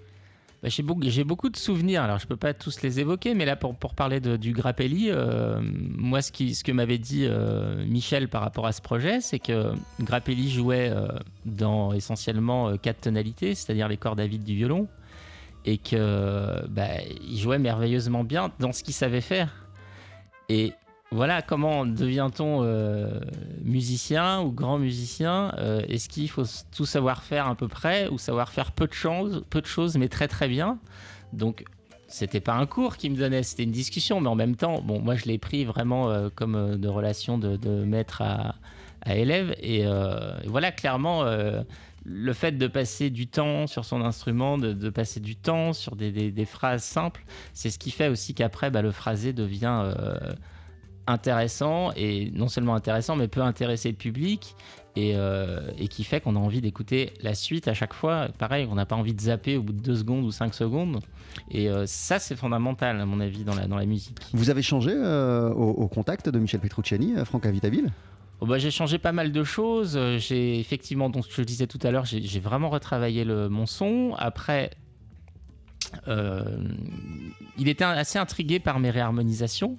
Bah, 0.66 0.70
j'ai 0.70 0.82
beaucoup, 0.82 1.02
j'ai 1.04 1.22
beaucoup 1.22 1.48
de 1.48 1.56
souvenirs, 1.56 2.02
alors 2.02 2.18
je 2.18 2.26
peux 2.26 2.34
pas 2.36 2.52
tous 2.52 2.82
les 2.82 2.98
évoquer, 2.98 3.34
mais 3.34 3.44
là 3.44 3.54
pour, 3.54 3.76
pour 3.76 3.94
parler 3.94 4.18
de- 4.18 4.36
du 4.36 4.52
Grappelli, 4.52 5.10
euh, 5.10 5.60
moi 5.62 6.22
ce, 6.22 6.32
qui, 6.32 6.56
ce 6.56 6.64
que 6.64 6.72
m'avait 6.72 6.98
dit 6.98 7.24
euh, 7.24 7.84
Michel 7.86 8.26
par 8.26 8.42
rapport 8.42 8.66
à 8.66 8.72
ce 8.72 8.82
projet, 8.82 9.20
c'est 9.20 9.38
que 9.38 9.70
Grappelli 10.00 10.50
jouait 10.50 10.90
euh, 10.90 11.06
dans 11.44 11.92
essentiellement 11.92 12.76
quatre 12.78 13.02
tonalités, 13.02 13.54
c'est-à-dire 13.54 13.86
les 13.86 13.96
cordes 13.96 14.18
à 14.18 14.26
vide 14.26 14.42
du 14.42 14.56
violon, 14.56 14.88
et 15.66 15.78
que 15.78 16.66
bah, 16.66 16.88
il 17.28 17.38
jouait 17.38 17.60
merveilleusement 17.60 18.24
bien 18.24 18.50
dans 18.58 18.72
ce 18.72 18.82
qu'il 18.82 18.94
savait 18.94 19.20
faire. 19.20 19.68
Et 20.48 20.72
voilà, 21.12 21.40
comment 21.40 21.86
devient-on 21.86 22.64
euh, 22.64 23.20
musicien 23.62 24.40
ou 24.40 24.50
grand 24.50 24.78
musicien 24.78 25.54
Euh, 25.58 25.80
Est-ce 25.88 26.08
qu'il 26.08 26.28
faut 26.28 26.42
tout 26.74 26.84
savoir 26.84 27.22
faire 27.22 27.46
à 27.46 27.54
peu 27.54 27.68
près 27.68 28.08
ou 28.08 28.18
savoir 28.18 28.50
faire 28.50 28.72
peu 28.72 28.88
de 28.88 28.92
choses, 28.92 29.44
peu 29.48 29.60
de 29.60 29.66
choses 29.66 29.96
mais 29.96 30.08
très 30.08 30.26
très 30.26 30.48
bien? 30.48 30.78
Donc 31.32 31.64
c'était 32.08 32.40
pas 32.40 32.54
un 32.54 32.66
cours 32.66 32.96
qu'il 32.96 33.12
me 33.12 33.16
donnait, 33.16 33.44
c'était 33.44 33.62
une 33.62 33.70
discussion, 33.70 34.20
mais 34.20 34.28
en 34.28 34.34
même 34.34 34.56
temps, 34.56 34.80
bon, 34.80 35.00
moi 35.00 35.14
je 35.14 35.26
l'ai 35.26 35.38
pris 35.38 35.64
vraiment 35.64 36.10
euh, 36.10 36.28
comme 36.34 36.76
de 36.76 36.88
relation 36.88 37.38
de, 37.38 37.84
maître 37.84 38.22
à, 38.22 38.56
élève 39.06 39.54
et, 39.60 39.84
voilà 40.46 40.72
clairement. 40.72 41.24
le 42.04 42.32
fait 42.32 42.58
de 42.58 42.66
passer 42.66 43.10
du 43.10 43.28
temps 43.28 43.68
sur 43.68 43.84
son 43.84 44.00
instrument, 44.00 44.58
de, 44.58 44.90
passer 44.90 45.20
du 45.20 45.36
temps 45.36 45.72
sur 45.72 45.94
des, 45.94 46.44
phrases 46.44 46.82
simples, 46.82 47.24
c'est 47.54 47.70
ce 47.70 47.78
qui 47.78 47.92
fait 47.92 48.08
aussi 48.08 48.34
qu'après, 48.34 48.70
bah, 48.70 48.82
le 48.82 48.90
phrasé 48.90 49.32
devient 49.32 49.92
intéressant 51.06 51.92
et 51.96 52.30
non 52.34 52.48
seulement 52.48 52.74
intéressant 52.74 53.16
mais 53.16 53.28
peut 53.28 53.42
intéresser 53.42 53.90
le 53.90 53.96
public 53.96 54.56
et, 54.96 55.12
euh, 55.14 55.70
et 55.78 55.88
qui 55.88 56.04
fait 56.04 56.20
qu'on 56.20 56.36
a 56.36 56.38
envie 56.38 56.60
d'écouter 56.60 57.12
la 57.22 57.34
suite 57.34 57.68
à 57.68 57.74
chaque 57.74 57.94
fois 57.94 58.28
pareil 58.38 58.66
on 58.70 58.74
n'a 58.74 58.86
pas 58.86 58.96
envie 58.96 59.14
de 59.14 59.20
zapper 59.20 59.56
au 59.56 59.62
bout 59.62 59.72
de 59.72 59.80
deux 59.80 59.96
secondes 59.96 60.24
ou 60.24 60.30
cinq 60.30 60.54
secondes 60.54 61.00
et 61.50 61.68
euh, 61.68 61.84
ça 61.86 62.18
c'est 62.18 62.34
fondamental 62.34 63.00
à 63.00 63.06
mon 63.06 63.20
avis 63.20 63.44
dans 63.44 63.54
la, 63.54 63.66
dans 63.66 63.76
la 63.76 63.86
musique 63.86 64.18
Vous 64.32 64.50
avez 64.50 64.62
changé 64.62 64.92
euh, 64.92 65.50
au, 65.50 65.70
au 65.70 65.88
contact 65.88 66.28
de 66.28 66.38
Michel 66.38 66.60
Petrucciani, 66.60 67.14
Franck 67.24 67.46
Avitabile 67.46 67.92
Oh 68.40 68.44
bah, 68.44 68.58
j'ai 68.58 68.70
changé 68.70 68.98
pas 68.98 69.12
mal 69.12 69.32
de 69.32 69.44
choses. 69.44 69.98
J'ai 70.18 70.60
effectivement, 70.60 71.08
donc 71.08 71.24
je 71.30 71.40
disais 71.40 71.66
tout 71.66 71.78
à 71.82 71.90
l'heure, 71.90 72.04
j'ai 72.04 72.38
vraiment 72.38 72.68
retravaillé 72.68 73.24
le, 73.24 73.48
mon 73.48 73.64
son. 73.64 74.14
Après, 74.18 74.72
il 76.06 77.66
était 77.66 77.84
assez 77.84 78.18
intrigué 78.18 78.60
par 78.60 78.78
mes 78.78 78.90
réharmonisations. 78.90 79.78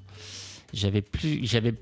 J'avais 0.73 1.01
plus, 1.01 1.45
j'avais 1.45 1.73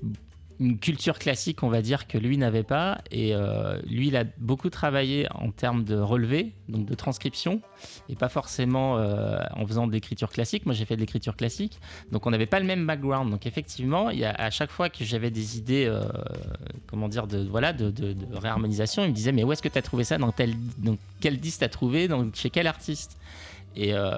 une 0.58 0.78
culture 0.78 1.18
classique, 1.18 1.62
on 1.62 1.68
va 1.68 1.82
dire, 1.82 2.06
que 2.06 2.18
lui 2.18 2.38
n'avait 2.38 2.62
pas. 2.62 2.98
Et 3.10 3.34
euh, 3.34 3.80
lui, 3.86 4.08
il 4.08 4.16
a 4.16 4.24
beaucoup 4.38 4.70
travaillé 4.70 5.26
en 5.34 5.50
termes 5.50 5.84
de 5.84 5.96
relevé, 5.96 6.52
donc 6.68 6.86
de 6.86 6.94
transcription, 6.94 7.60
et 8.08 8.14
pas 8.14 8.28
forcément 8.28 8.98
euh, 8.98 9.38
en 9.54 9.66
faisant 9.66 9.86
de 9.86 9.92
l'écriture 9.92 10.30
classique. 10.30 10.66
Moi, 10.66 10.74
j'ai 10.74 10.84
fait 10.84 10.96
de 10.96 11.00
l'écriture 11.00 11.36
classique, 11.36 11.78
donc 12.12 12.26
on 12.26 12.30
n'avait 12.30 12.46
pas 12.46 12.60
le 12.60 12.66
même 12.66 12.86
background. 12.86 13.30
Donc 13.30 13.46
effectivement, 13.46 14.10
il 14.10 14.18
y 14.18 14.24
a, 14.24 14.32
à 14.32 14.50
chaque 14.50 14.70
fois 14.70 14.88
que 14.88 15.04
j'avais 15.04 15.30
des 15.30 15.58
idées, 15.58 15.86
euh, 15.86 16.02
comment 16.86 17.08
dire, 17.08 17.26
de 17.26 17.38
voilà, 17.38 17.72
de, 17.72 17.92
réharmonisation, 18.32 19.04
il 19.04 19.10
me 19.10 19.14
disait 19.14 19.32
mais 19.32 19.44
où 19.44 19.52
est-ce 19.52 19.62
que 19.62 19.68
tu 19.68 19.78
as 19.78 19.82
trouvé 19.82 20.04
ça? 20.04 20.18
Dans 20.18 20.32
quel 21.20 21.38
disque 21.38 21.60
t'as 21.60 21.68
trouvé, 21.68 22.08
dans 22.08 22.32
chez 22.32 22.50
quel 22.50 22.66
artiste? 22.66 23.15
Et 23.76 23.92
euh, 23.92 24.10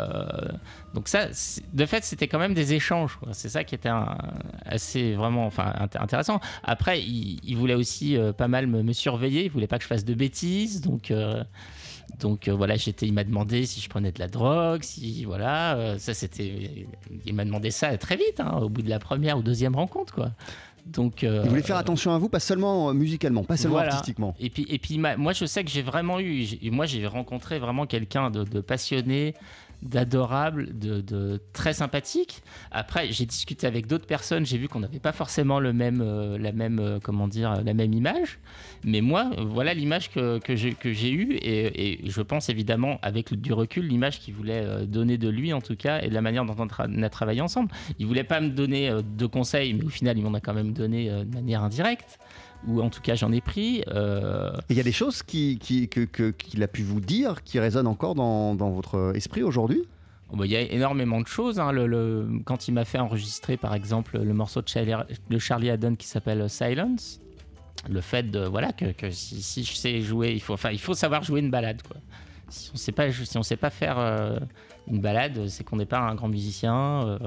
donc 0.95 1.09
ça, 1.09 1.27
de 1.73 1.87
fait, 1.87 2.05
c'était 2.05 2.29
quand 2.29 2.39
même 2.39 2.55
des 2.55 2.75
échanges. 2.75 3.19
C'est 3.33 3.49
ça 3.49 3.65
qui 3.65 3.75
était 3.75 3.91
assez 4.65 5.15
vraiment, 5.15 5.47
enfin, 5.47 5.73
int- 5.81 6.01
intéressant. 6.01 6.41
Après, 6.63 7.01
il, 7.03 7.55
voulait 7.57 7.75
aussi 7.75 8.17
euh, 8.17 8.33
pas 8.33 8.49
mal 8.49 8.67
me, 8.67 8.83
me 8.83 8.93
surveiller. 8.93 9.45
Il 9.45 9.51
voulait 9.51 9.67
pas 9.67 9.79
que 9.79 9.83
je 9.85 9.89
fasse 9.89 10.05
de 10.05 10.15
bêtises, 10.15 10.81
donc. 10.81 11.13
Euh, 12.19 12.23
donc 12.23 12.49
euh, 12.49 12.55
voilà, 12.55 12.77
j'étais, 12.77 13.07
il 13.07 13.13
m'a 13.13 13.25
demandé 13.25 13.67
si 13.67 13.81
je 13.81 13.89
prenais 13.89 14.13
de 14.13 14.19
la 14.19 14.29
drogue, 14.29 14.83
si 14.83 15.25
voilà, 15.25 15.77
euh, 15.77 15.99
ça 15.99 16.15
c'était, 16.15 16.87
il 17.25 17.35
m'a 17.35 17.45
demandé 17.45 17.71
ça 17.71 17.97
très 17.99 18.17
vite, 18.17 18.41
hein, 18.41 18.59
au 18.63 18.69
bout 18.69 18.83
de 18.83 18.91
la 18.91 18.99
première 18.99 19.39
ou 19.39 19.43
deuxième 19.43 19.77
rencontre 19.77 20.15
quoi. 20.15 20.31
Donc 20.87 21.23
euh, 21.23 21.43
Il 21.45 21.51
voulait 21.51 21.63
faire 21.63 21.77
attention 21.77 22.13
à 22.13 22.19
vous, 22.19 22.29
pas 22.29 22.41
seulement 22.41 22.91
euh, 22.91 22.93
musicalement, 22.95 23.45
pas 23.45 23.57
seulement 23.57 23.77
voilà. 23.77 23.93
artistiquement. 23.93 24.35
Et 24.41 24.51
puis, 24.51 24.67
et 24.69 24.79
puis 24.79 24.99
moi, 24.99 25.33
je 25.33 25.45
sais 25.45 25.63
que 25.63 25.71
j'ai 25.71 25.83
vraiment 25.83 26.19
eu, 26.19 26.47
moi, 26.71 26.87
j'ai 26.87 27.07
rencontré 27.07 27.59
vraiment 27.59 27.87
quelqu'un 27.87 28.31
de, 28.31 28.45
de 28.45 28.61
passionné, 28.61 29.35
d'adorable, 29.83 30.77
de, 30.79 31.41
très 31.53 31.73
sympathique. 31.73 32.43
Après, 32.71 33.11
j'ai 33.13 33.27
discuté 33.27 33.67
avec 33.67 33.87
d'autres 33.87 34.07
personnes, 34.07 34.45
j'ai 34.45 34.59
vu 34.59 34.69
qu'on 34.69 34.81
n'avait 34.81 34.99
pas 34.99 35.13
forcément 35.13 35.61
le 35.61 35.73
même, 35.73 36.01
euh, 36.01 36.39
la 36.39 36.53
même, 36.53 36.79
euh, 36.79 36.99
comment 37.03 37.29
dire, 37.29 37.63
la 37.63 37.75
même 37.75 37.93
image. 37.93 38.39
Mais 38.85 39.01
moi, 39.01 39.31
voilà 39.39 39.75
l'image 39.75 40.11
que, 40.11 40.39
que 40.39 40.55
j'ai 40.57 41.13
eue 41.13 41.39
et, 41.43 42.01
je 42.05 42.23
pense 42.23 42.49
évidemment 42.49 42.99
avec 43.03 43.33
du 43.35 43.53
recul 43.53 43.87
l'image 43.87 44.21
qu'il 44.21 44.35
voulait 44.35 44.63
euh, 44.65 44.87
donner 44.87 45.19
de 45.19 45.29
lui 45.29 45.53
en 45.53 45.61
tout 45.61 45.77
cas 45.77 46.01
et 46.01 46.09
de 46.09 46.15
la 46.15 46.21
manière 46.21 46.45
dont 46.45 46.57
on, 46.59 47.03
a 47.03 47.11
travaillé 47.11 47.41
ensemble. 47.41 47.71
Il 47.99 48.07
voulait 48.07 48.25
pas 48.25 48.41
me 48.41 48.49
donner 48.49 48.91
de 49.03 49.27
conseils, 49.27 49.75
mais 49.75 49.85
au 49.85 49.89
final, 49.89 50.19
il 50.19 50.25
m'en 50.25 50.35
a 50.35 50.41
quand 50.41 50.55
même 50.55 50.73
donné 50.73 51.09
de 51.11 51.35
manière 51.35 51.63
indirecte 51.63 52.19
ou 52.67 52.83
en 52.83 52.91
tout 52.91 53.01
cas 53.01 53.15
j'en 53.15 53.33
ai 53.33 53.41
pris. 53.41 53.83
Euh, 53.89 54.51
il 54.69 54.77
y 54.77 54.81
a 54.81 54.83
des 54.83 54.93
choses 54.93 55.23
qui, 55.23 55.59
qui- 55.59 55.89
que- 55.89 56.31
qu'il 56.31 56.63
a 56.63 56.69
pu 56.69 56.83
vous 56.83 57.01
dire 57.01 57.43
qui 57.45 57.59
résonnent 57.61 57.87
encore 57.87 58.15
dans, 58.15 58.55
dans 58.55 58.71
votre 58.71 59.13
esprit 59.15 59.43
aujourd'hui? 59.43 59.83
Bon, 60.33 60.45
Il 60.45 60.51
y 60.51 60.57
a 60.57 60.61
énormément 60.61 61.21
de 61.23 61.27
choses. 61.27 61.59
hein. 61.59 61.73
Le- 61.73 61.87
le- 61.87 62.29
quand 62.45 62.69
il 62.69 62.73
m'a 62.75 62.85
fait 62.85 62.99
enregistrer, 62.99 63.57
par 63.57 63.75
exemple, 63.75 64.19
le 64.19 64.35
morceau 64.35 64.61
de 64.61 64.69
Charlie, 64.69 64.93
de 65.31 65.39
Charlie 65.39 65.71
Haddon 65.71 65.95
qui 65.95 66.07
s'appelle 66.07 66.51
Silence, 66.51 67.21
le 67.89 68.01
fait 68.03 68.25
de 68.25 68.41
voilà 68.41 68.73
que, 68.73 68.93
que 68.93 69.11
si, 69.11 69.41
si 69.41 69.65
je 69.65 69.73
sais 69.75 70.01
jouer, 70.03 70.33
il 70.33 70.41
faut, 70.43 70.53
enfin, 70.55 70.71
il 70.71 70.81
faut 70.81 70.95
savoir 70.95 71.23
jouer 71.23 71.41
une 71.41 71.51
balade. 71.51 71.81
Quoi. 71.83 71.97
Si 72.51 72.71
on 72.75 72.77
sait 72.77 72.93
pas, 72.93 73.11
si 73.13 73.39
on 73.39 73.43
sait 73.43 73.57
pas 73.57 73.71
faire 73.71 73.99
euh, 73.99 74.39
une 74.91 75.01
balade, 75.01 75.47
c'est 75.49 75.65
qu'on 75.65 75.77
n'est 75.77 75.87
pas 75.87 76.01
un 76.01 76.15
grand 76.15 76.29
musicien. 76.29 77.07
euh, 77.07 77.19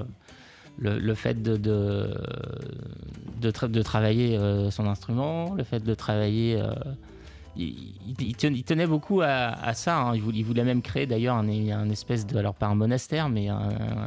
le, 0.82 1.00
fait 1.16 1.42
de, 1.42 1.56
de, 1.58 2.14
de, 3.40 3.52
tra- 3.52 3.70
de 3.70 3.82
travailler 3.82 4.38
euh, 4.38 4.72
son 4.72 4.88
instrument, 4.88 5.54
le 5.56 5.64
fait 5.64 5.84
de 5.84 5.94
travailler. 5.94 6.58
euh, 6.60 6.74
il, 7.56 7.68
il- 8.08 8.28
il 8.30 8.36
ten- 8.36 8.56
il 8.56 8.64
tenait 8.64 8.88
beaucoup 8.88 9.22
à, 9.22 9.50
ça. 9.74 9.98
hein. 10.00 10.16
Il, 10.16 10.22
voulait, 10.22 10.64
même 10.64 10.82
créer 10.82 11.06
d'ailleurs 11.06 11.36
un, 11.36 11.48
espèce 11.90 12.26
de, 12.26 12.38
alors 12.38 12.56
pas 12.56 12.68
un 12.68 12.76
monastère, 12.76 13.30
mais 13.30 13.48
un, 13.50 13.60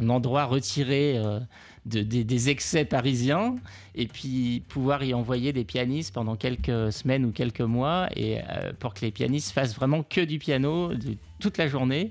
endroit 0.09 0.45
retiré 0.47 1.17
euh, 1.17 1.39
de- 1.87 2.03
des- 2.03 2.25
excès 2.51 2.85
parisiens, 2.85 3.57
et 3.95 4.07
puis 4.07 4.63
pouvoir 4.69 5.05
y 5.05 5.15
envoyer 5.15 5.53
des 5.53 5.65
pianistes 5.65 6.13
pendant 6.15 6.37
quelques 6.37 6.91
semaines 6.93 7.25
ou 7.27 7.31
quelques 7.31 7.61
mois, 7.61 8.09
et 8.17 8.39
pour 8.81 8.95
que 8.95 9.03
les 9.03 9.11
pianistes 9.13 9.53
fassent 9.53 9.75
vraiment 9.77 10.03
que 10.03 10.23
du 10.23 10.39
piano 10.39 10.95
de- 10.95 11.17
toute 11.39 11.59
la 11.59 11.69
journée 11.69 12.11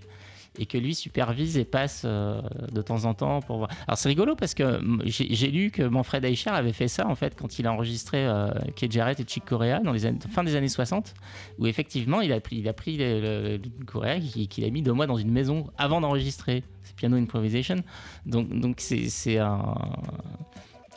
et 0.57 0.65
que 0.65 0.77
lui 0.77 0.93
supervise 0.93 1.57
et 1.57 1.65
passe 1.65 2.03
euh, 2.05 2.41
de 2.71 2.81
temps 2.81 3.05
en 3.05 3.13
temps 3.13 3.41
pour 3.41 3.57
voir. 3.57 3.69
Alors 3.87 3.97
c'est 3.97 4.09
rigolo 4.09 4.35
parce 4.35 4.53
que 4.53 4.79
j'ai 5.05 5.51
lu 5.51 5.71
que 5.71 5.83
Manfred 5.83 6.23
Eicher 6.25 6.51
avait 6.51 6.73
fait 6.73 6.87
ça 6.87 7.07
en 7.07 7.15
fait 7.15 7.35
quand 7.35 7.59
il 7.59 7.67
a 7.67 7.73
enregistré 7.73 8.25
euh, 8.25 8.51
Keith 8.75 8.91
Jarrett 8.91 9.19
et 9.19 9.25
Chick 9.27 9.45
Corea 9.45 9.79
dans 9.79 9.91
les 9.91 10.05
années, 10.05 10.19
fin 10.29 10.43
des 10.43 10.55
années 10.55 10.67
60 10.67 11.13
où 11.57 11.67
effectivement 11.67 12.21
il 12.21 12.31
a 12.31 12.39
pris, 12.39 12.57
il 12.57 12.67
a 12.67 12.73
pris 12.73 12.97
le, 12.97 13.59
Corea 13.85 14.19
qu'il 14.19 14.63
a 14.63 14.69
mis 14.69 14.81
deux 14.81 14.93
mois 14.93 15.07
dans 15.07 15.17
une 15.17 15.31
maison 15.31 15.67
avant 15.77 16.01
d'enregistrer. 16.01 16.63
C'est 16.83 16.95
piano 16.95 17.17
improvisation. 17.17 17.83
Donc 18.25 18.49
donc 18.59 18.79
c'est 18.79 19.37
un 19.37 19.75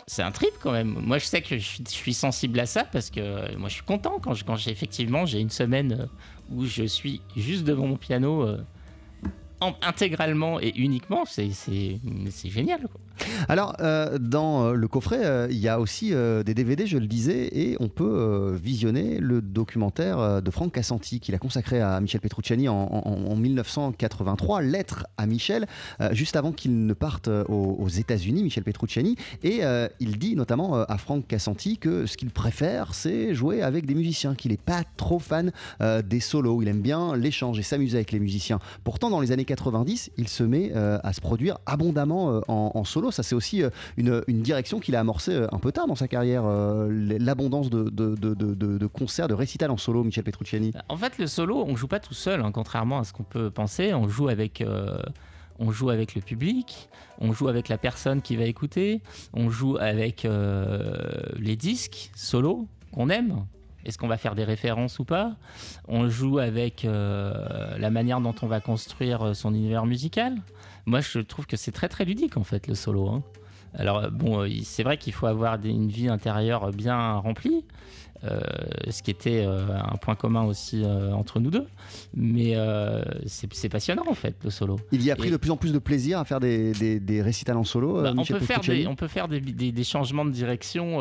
c'est 0.08 0.22
un 0.22 0.30
trip 0.30 0.52
quand 0.60 0.70
même. 0.70 0.96
Moi, 1.04 1.18
je 1.18 1.24
sais 1.24 1.42
que 1.42 1.58
je 1.58 1.80
suis, 1.88 2.14
sensible 2.14 2.60
à 2.60 2.66
ça 2.66 2.84
parce 2.84 3.10
que 3.10 3.18
euh, 3.18 3.58
moi, 3.58 3.68
je 3.68 3.74
suis 3.74 3.82
content 3.82 4.20
quand, 4.22 4.34
j'ai 4.34 4.70
effectivement 4.70 5.26
j'ai 5.26 5.40
une 5.40 5.50
semaine 5.50 6.08
où 6.52 6.64
je 6.64 6.84
suis 6.84 7.20
juste 7.36 7.64
devant 7.64 7.88
mon 7.88 7.96
piano 7.96 8.46
intégralement 9.82 10.60
et 10.60 10.72
uniquement. 10.76 11.24
C'est 11.26 11.50
génial. 12.50 12.80
Alors, 13.48 13.74
euh, 13.80 14.18
dans 14.18 14.64
euh, 14.66 14.72
le 14.74 14.88
coffret, 14.88 15.24
euh, 15.24 15.48
il 15.50 15.56
y 15.56 15.68
a 15.68 15.80
aussi 15.80 16.10
des 16.10 16.54
DVD, 16.54 16.86
je 16.86 16.98
le 16.98 17.06
disais, 17.06 17.48
et 17.52 17.76
on 17.80 17.88
peut 17.88 18.54
visionner 18.62 19.18
le 19.18 19.40
documentaire 19.40 20.42
de 20.42 20.50
Franck 20.50 20.72
Cassanti 20.72 21.20
qu'il 21.20 21.34
a 21.34 21.38
consacré 21.38 21.80
à 21.80 21.98
Michel 22.00 22.20
Petrucciani 22.20 22.68
en, 22.68 22.74
en- 22.76 23.30
en 23.30 23.36
1983, 23.36 24.60
Lettre 24.62 25.06
à 25.16 25.26
Michel, 25.26 25.66
juste 26.12 26.36
avant 26.36 26.52
qu'il 26.52 26.86
ne 26.86 26.92
parte 26.92 27.28
aux, 27.28 27.76
aux 27.78 27.88
États-Unis, 27.88 28.42
Michel 28.42 28.64
Petrucciani. 28.64 29.16
Et 29.42 29.62
il 30.00 30.18
dit 30.18 30.36
notamment 30.36 30.74
à 30.82 30.98
Franck 30.98 31.26
Cassanti 31.26 31.78
que 31.78 32.04
ce 32.06 32.16
qu'il 32.16 32.30
préfère, 32.30 32.92
c'est 32.94 33.34
jouer 33.34 33.62
avec 33.62 33.86
des 33.86 33.94
musiciens, 33.94 34.34
qu'il 34.34 34.50
n'est 34.50 34.56
pas 34.58 34.82
trop 34.98 35.18
fan 35.18 35.52
des 36.04 36.20
solos. 36.20 36.60
Il 36.62 36.68
aime 36.68 36.82
bien 36.82 37.16
l'échange 37.16 37.58
et 37.58 37.62
s'amuser 37.62 37.96
avec 37.96 38.12
les 38.12 38.20
musiciens. 38.20 38.58
Pourtant, 38.84 39.08
dans 39.10 39.20
les 39.20 39.32
années 39.32 39.45
90, 39.46 40.10
il 40.18 40.28
se 40.28 40.42
met 40.42 40.72
euh, 40.74 40.98
à 41.02 41.12
se 41.12 41.20
produire 41.20 41.58
abondamment 41.64 42.30
euh, 42.30 42.40
en, 42.48 42.84
solo. 42.84 43.10
Ça, 43.10 43.22
c'est 43.22 43.34
aussi 43.34 43.62
euh, 43.62 43.70
une, 43.96 44.42
direction 44.42 44.78
qu'il 44.78 44.94
a 44.96 45.00
amorcée 45.00 45.46
un 45.50 45.58
peu 45.58 45.72
tard 45.72 45.86
dans 45.86 45.94
sa 45.94 46.08
carrière, 46.08 46.44
l'abondance 46.44 47.70
de, 47.70 48.86
concerts, 48.86 49.28
de 49.28 49.34
récitals 49.34 49.70
en 49.70 49.76
solo, 49.76 50.04
Michel 50.04 50.24
Petrucciani. 50.24 50.72
En 50.88 50.96
fait, 50.96 51.18
le 51.18 51.26
solo, 51.26 51.64
on 51.66 51.76
joue 51.76 51.88
pas 51.88 52.00
tout 52.00 52.14
seul, 52.14 52.42
hein, 52.42 52.52
contrairement 52.52 52.98
à 52.98 53.04
ce 53.04 53.12
qu'on 53.12 53.22
peut 53.22 53.50
penser. 53.50 53.94
On 53.94 54.08
joue 54.08 54.28
avec. 54.28 54.62
on 55.58 55.70
joue 55.70 55.90
avec 55.90 56.14
le 56.14 56.20
public, 56.20 56.88
on 57.18 57.32
joue 57.32 57.48
avec 57.48 57.68
la 57.68 57.78
personne 57.78 58.20
qui 58.20 58.36
va 58.36 58.44
écouter, 58.44 59.00
on 59.32 59.48
joue 59.48 59.78
avec 59.78 60.26
les 61.38 61.56
disques 61.56 62.10
solo 62.14 62.66
qu'on 62.92 63.08
aime. 63.08 63.46
Est-ce 63.86 63.96
qu'on 63.98 64.08
va 64.08 64.16
faire 64.18 64.34
des 64.34 64.44
références 64.44 64.98
ou 64.98 65.04
pas 65.04 65.36
On 65.88 66.08
joue 66.08 66.38
avec 66.38 66.84
euh, 66.84 67.32
la 67.78 67.90
manière 67.90 68.20
dont 68.20 68.34
on 68.42 68.46
va 68.46 68.60
construire 68.60 69.22
euh, 69.22 69.32
son 69.34 69.54
univers 69.54 69.86
musical. 69.86 70.34
Moi, 70.86 71.00
je 71.00 71.20
trouve 71.20 71.46
que 71.46 71.56
c'est 71.56 71.72
très 71.72 71.88
très 71.88 72.04
ludique 72.04 72.36
en 72.36 72.44
fait 72.44 72.66
le 72.66 72.74
solo. 72.74 73.08
hein. 73.08 73.22
Alors 73.74 73.98
euh, 73.98 74.10
bon, 74.10 74.44
c'est 74.64 74.82
vrai 74.82 74.98
qu'il 74.98 75.12
faut 75.12 75.26
avoir 75.26 75.58
une 75.64 75.88
vie 75.88 76.08
intérieure 76.08 76.70
bien 76.72 77.12
remplie, 77.14 77.64
euh, 78.24 78.40
ce 78.90 79.02
qui 79.02 79.10
était 79.10 79.44
euh, 79.46 79.66
un 79.78 79.96
point 79.98 80.14
commun 80.14 80.42
aussi 80.44 80.82
euh, 80.84 81.12
entre 81.12 81.38
nous 81.40 81.50
deux. 81.50 81.66
Mais 82.14 82.54
c'est 83.26 83.68
passionnant 83.68 84.04
en 84.08 84.14
fait 84.14 84.34
le 84.42 84.50
solo. 84.50 84.78
Il 84.92 85.02
y 85.02 85.10
a 85.12 85.16
pris 85.16 85.28
Et- 85.28 85.32
de 85.32 85.36
plus 85.36 85.50
en 85.50 85.56
plus 85.56 85.72
de 85.72 85.78
plaisir 85.78 86.18
à 86.18 86.24
faire 86.24 86.40
des, 86.40 86.72
des, 86.72 86.98
des 86.98 87.22
récitals 87.22 87.56
en 87.58 87.64
solo, 87.64 88.02
Bah, 88.02 88.12
on, 88.16 88.24
peut 88.24 88.38
faire 88.40 88.60
des, 88.60 88.86
on 88.88 88.96
peut 88.96 89.08
faire 89.08 89.28
des, 89.28 89.40
des- 89.40 89.70
des 89.72 89.84
changements 89.84 90.24
de 90.24 90.30
direction 90.30 90.98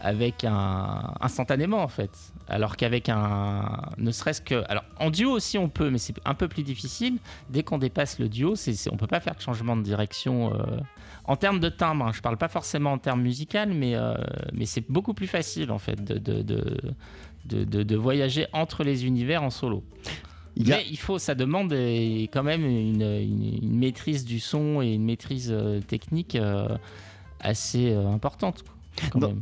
avec 0.00 0.44
un 0.44 1.12
instantanément 1.20 1.82
en 1.82 1.88
fait. 1.88 2.10
Alors 2.48 2.76
qu'avec 2.76 3.08
un, 3.08 3.80
ne 3.98 4.10
serait-ce 4.10 4.40
que, 4.40 4.64
alors 4.70 4.84
en 5.00 5.10
duo 5.10 5.30
aussi 5.32 5.58
on 5.58 5.68
peut, 5.68 5.90
mais 5.90 5.98
c'est 5.98 6.14
un 6.24 6.34
peu 6.34 6.48
plus 6.48 6.62
difficile. 6.62 7.18
Dès 7.50 7.62
qu'on 7.62 7.78
dépasse 7.78 8.18
le 8.18 8.28
duo, 8.28 8.54
c'est, 8.56 8.74
on 8.92 8.96
peut 8.96 9.06
pas 9.08 9.20
faire 9.20 9.34
de 9.34 9.40
changement 9.40 9.76
de 9.76 9.82
direction. 9.82 10.54
euh, 10.54 10.78
en 11.24 11.36
termes 11.36 11.60
de 11.60 11.68
timbre, 11.68 12.06
hein, 12.06 12.12
je 12.14 12.20
parle 12.22 12.38
pas 12.38 12.48
forcément 12.48 12.92
en 12.92 12.98
termes 12.98 13.20
musical, 13.22 13.72
mais 13.74 13.96
euh, 13.96 14.14
mais 14.54 14.64
c'est 14.66 14.90
beaucoup 14.90 15.12
plus 15.14 15.26
facile 15.26 15.70
en 15.70 15.78
fait 15.78 16.02
de 16.02 16.16
de, 16.18 16.42
de, 16.42 16.76
de- 17.44 17.64
de- 17.64 17.82
de 17.82 17.96
voyager 17.96 18.46
entre 18.52 18.82
les 18.84 19.04
univers 19.04 19.42
en 19.42 19.50
solo. 19.50 19.84
Il 20.56 20.66
y 20.68 20.72
a- 20.72 20.76
Mais 20.78 20.84
il 20.90 20.96
faut, 20.96 21.18
ça 21.18 21.34
demande 21.34 21.72
quand 22.32 22.42
même 22.42 22.64
une, 22.64 23.02
une- 23.02 23.58
une 23.62 23.78
maîtrise 23.78 24.24
du 24.24 24.40
son 24.40 24.80
et 24.80 24.94
une 24.94 25.04
maîtrise 25.04 25.50
euh, 25.52 25.80
technique 25.80 26.36
assez 27.40 27.92
importante. 27.94 28.62
quoi, 28.62 28.74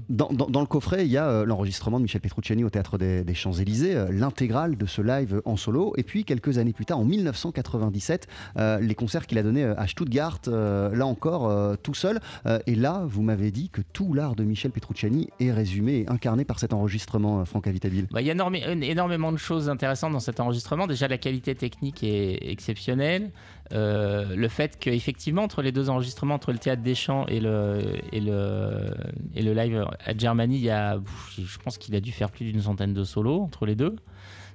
Dans, 0.09 0.61
le 0.61 0.67
coffret, 0.67 1.07
il 1.07 1.11
y 1.13 1.17
a 1.17 1.29
euh, 1.29 1.45
l'enregistrement 1.45 1.99
de 1.99 2.03
Michel 2.03 2.21
Petrucciani 2.21 2.65
au 2.65 2.71
Théâtre 2.71 2.99
des, 2.99 3.25
des 3.25 3.35
Champs-Élysées, 3.35 3.97
euh, 3.97 4.07
l'intégrale 4.11 4.77
de 4.77 4.87
ce 4.87 5.03
live 5.03 5.41
en 5.45 5.57
solo. 5.57 5.93
Et 5.97 6.03
puis, 6.03 6.25
quelques 6.25 6.59
années 6.59 6.73
plus 6.73 6.85
tard, 6.87 6.99
en 6.99 7.05
1997, 7.05 8.27
euh, 8.57 8.79
les 8.81 8.95
concerts 8.95 9.27
qu'il 9.27 9.39
a 9.39 9.43
donnés 9.43 9.65
euh, 9.65 9.75
à 9.79 9.87
Stuttgart, 9.87 10.41
là 10.47 11.07
encore, 11.07 11.77
tout 11.83 11.95
seul. 11.95 12.21
Et 12.67 12.75
là, 12.75 13.05
vous 13.07 13.23
m'avez 13.23 13.51
dit 13.51 13.69
que 13.71 13.81
tout 13.93 14.13
l'art 14.15 14.35
de 14.35 14.45
Michel 14.45 14.71
Petrucciani 14.71 15.29
est 15.41 15.53
résumé 15.53 15.99
et 16.01 16.11
incarné 16.11 16.45
par 16.45 16.59
cet 16.59 16.73
enregistrement, 16.73 17.45
Franck 17.45 17.67
Avitabile. 17.67 18.07
Bah, 18.11 18.21
Il 18.21 18.27
y 18.27 18.31
a 18.31 18.33
énorme- 18.35 18.55
énormément 18.55 19.33
de 19.33 19.37
choses 19.37 19.69
intéressantes 19.69 20.13
dans 20.13 20.21
cet 20.21 20.41
enregistrement. 20.41 20.87
Déjà, 20.87 21.09
la 21.09 21.19
qualité 21.19 21.55
technique 21.55 22.03
est 22.03 22.39
exceptionnelle. 22.51 23.31
Euh, 23.73 24.37
le 24.37 24.49
fait 24.49 24.79
qu'effectivement, 24.79 25.43
entre 25.43 25.63
les 25.63 25.73
deux 25.73 25.91
enregistrements, 25.91 26.35
entre 26.35 26.53
le 26.53 26.59
théâtre 26.59 26.83
des 26.83 26.95
Champs 26.95 27.27
et 27.27 27.41
le, 27.41 27.83
et 28.13 28.21
le, 28.21 28.95
et 29.35 29.43
le 29.43 29.53
live 29.55 29.85
à 30.05 30.17
Germany, 30.17 30.57
il 30.57 30.63
y 30.63 30.71
a, 30.71 31.01
je 31.39 31.59
pense 31.59 31.79
qu'il 31.79 31.95
a 31.97 32.01
dû 32.01 32.13
faire 32.13 32.31
plus 32.31 32.45
d'une 32.45 32.61
centaine 32.61 32.95
de 32.95 33.05
solos 33.05 33.41
entre 33.43 33.67
les 33.67 33.75
deux. 33.75 33.97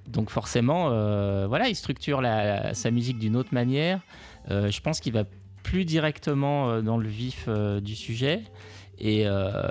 Donc 0.07 0.29
forcément, 0.29 0.89
euh, 0.89 1.45
voilà, 1.47 1.67
il 1.67 1.75
structure 1.75 2.21
sa 2.73 2.91
musique 2.91 3.19
d'une 3.19 3.35
autre 3.35 3.53
manière. 3.53 4.01
Euh, 4.49 4.71
je 4.71 4.81
pense 4.81 4.99
qu'il 4.99 5.13
va 5.13 5.25
plus 5.63 5.85
directement 5.85 6.81
dans 6.81 6.97
le 6.97 7.07
vif 7.07 7.47
du 7.81 7.95
sujet. 7.95 8.41
Et, 8.97 9.25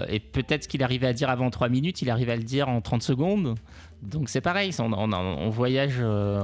et 0.08 0.20
peut-être 0.20 0.64
ce 0.64 0.68
qu'il 0.68 0.82
arrivait 0.84 1.08
à 1.08 1.12
dire 1.12 1.30
avant 1.30 1.50
3 1.50 1.68
minutes, 1.68 2.00
il 2.02 2.10
arrive 2.10 2.30
à 2.30 2.36
le 2.36 2.42
dire 2.44 2.68
en 2.68 2.80
30 2.80 3.02
secondes. 3.02 3.56
Donc 4.02 4.28
c'est 4.28 4.40
pareil, 4.40 4.74
on, 4.78 5.50
voyage, 5.50 5.96
euh, 6.00 6.42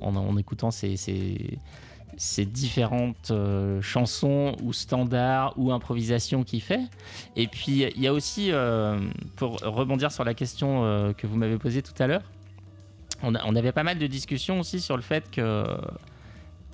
en, 0.00 0.14
en- 0.16 0.36
écoutant 0.38 0.70
ces, 0.70 0.96
ces- 0.96 1.58
différentes 2.46 3.30
euh, 3.30 3.80
chansons 3.82 4.54
ou 4.62 4.72
standards 4.72 5.54
ou 5.56 5.72
improvisations 5.72 6.44
qu'il 6.44 6.62
fait. 6.62 6.80
Et 7.34 7.46
puis 7.48 7.82
il 7.96 8.00
y 8.00 8.06
a 8.06 8.12
aussi, 8.12 8.52
euh, 8.52 8.98
pour 9.34 9.58
rebondir 9.60 10.12
sur 10.12 10.24
la 10.24 10.34
question 10.34 11.12
que 11.18 11.26
vous 11.26 11.36
m'avez 11.36 11.58
posée 11.58 11.82
tout 11.82 12.00
à 12.00 12.06
l'heure, 12.06 12.22
on 13.22 13.56
avait 13.56 13.72
pas 13.72 13.82
mal 13.82 13.98
de 13.98 14.06
discussions 14.06 14.60
aussi 14.60 14.80
sur 14.80 14.96
le 14.96 15.02
fait 15.02 15.30
que 15.30 15.64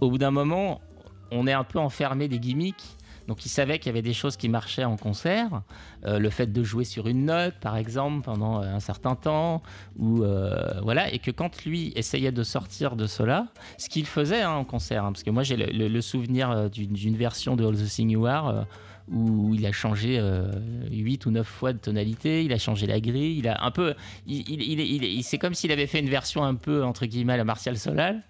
au 0.01 0.11
bout 0.11 0.19
d'un 0.19 0.33
moment, 0.33 0.81
on 1.31 1.47
est 1.47 1.53
un 1.53 1.65
peu 1.65 1.79
enfermé 1.79 2.29
des 2.29 2.39
gimmicks. 2.41 2.85
Donc 3.29 3.45
il 3.47 3.49
savait 3.49 3.79
qu'il 3.79 3.87
y 3.87 3.91
avait 3.91 4.03
des 4.03 4.13
choses 4.13 4.37
qui 4.37 4.49
marchaient 4.49 4.85
en 4.85 4.97
concert, 4.97 5.63
Euh, 6.05 6.19
le 6.19 6.31
fait 6.31 6.53
de 6.53 6.63
jouer 6.65 6.85
sur 6.85 7.07
une 7.07 7.27
note 7.27 7.55
par 7.61 7.77
exemple 7.77 8.23
pendant 8.25 8.61
euh, 8.61 8.75
un 8.75 8.81
certain 8.81 9.15
temps, 9.15 9.63
ou 9.99 10.25
euh, 10.25 10.81
voilà, 10.83 11.13
et 11.13 11.19
que 11.21 11.31
quand 11.31 11.65
lui 11.65 11.93
essayait 11.95 12.33
de 12.33 12.43
sortir 12.43 12.97
de 12.97 13.07
cela, 13.07 13.47
ce 13.79 13.89
qu'il 13.89 14.07
faisait 14.07 14.43
hein, 14.43 14.53
en 14.55 14.65
concert, 14.65 15.05
hein, 15.05 15.13
parce 15.13 15.23
que 15.23 15.31
moi 15.31 15.45
j'ai 15.45 15.57
le, 15.57 16.01
souvenir 16.01 16.51
euh, 16.51 16.69
d'une 16.69 17.17
version 17.17 17.55
de 17.55 17.65
All 17.65 17.77
the 17.77 17.87
Thing 17.89 18.11
You 18.11 18.27
Are 18.27 18.49
euh, 18.49 18.63
où 19.11 19.53
il 19.55 19.67
a 19.67 19.73
changé 19.73 20.21
8 20.91 21.27
ou 21.27 21.31
9 21.33 21.47
fois 21.47 21.73
de 21.73 21.79
tonalité, 21.79 22.45
il 22.45 22.53
a 22.53 22.59
changé 22.59 22.87
la 22.87 23.01
grille, 23.01 23.37
il 23.39 23.49
a 23.49 23.63
un 23.65 23.71
peu, 23.73 23.95
il- 24.27 25.23
c'est 25.25 25.39
comme 25.39 25.55
s'il 25.55 25.73
avait 25.73 25.89
fait 25.89 25.99
une 25.99 26.09
version 26.09 26.45
un 26.45 26.55
peu 26.55 26.85
entre 26.85 27.07
guillemets 27.07 27.33
à 27.35 27.37
la 27.37 27.45
Martial 27.45 27.77
Solal. 27.77 28.23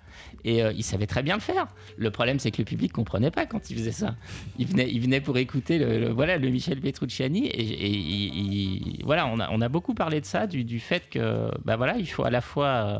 Et 0.44 0.62
euh, 0.62 0.72
il 0.72 0.82
savait 0.82 1.06
très 1.06 1.22
bien 1.22 1.34
le 1.34 1.40
faire. 1.40 1.68
Le 1.96 2.10
problème, 2.10 2.38
c'est 2.38 2.50
que 2.50 2.58
le 2.58 2.64
public 2.64 2.92
comprenait 2.92 3.30
pas 3.30 3.46
quand 3.46 3.70
il 3.70 3.76
faisait 3.76 3.92
ça. 3.92 4.16
Il 4.58 4.66
venait, 4.66 5.20
pour 5.20 5.38
écouter 5.38 5.78
le, 5.78 6.10
voilà, 6.10 6.38
le 6.38 6.48
Michel 6.50 6.80
Petrucciani. 6.80 7.46
Et, 7.46 7.60
et 7.62 7.88
il- 7.88 8.96
il- 8.98 9.04
voilà, 9.04 9.26
on 9.26 9.60
a, 9.60 9.68
beaucoup 9.68 9.94
parlé 9.94 10.20
de 10.20 10.26
ça, 10.26 10.46
du, 10.46 10.80
fait 10.80 11.08
que 11.10 11.50
bah 11.64 11.76
voilà, 11.76 11.96
il 11.96 12.06
faut 12.06 12.24
à 12.24 12.30
la 12.30 12.40
fois 12.40 12.66
euh, 12.66 12.98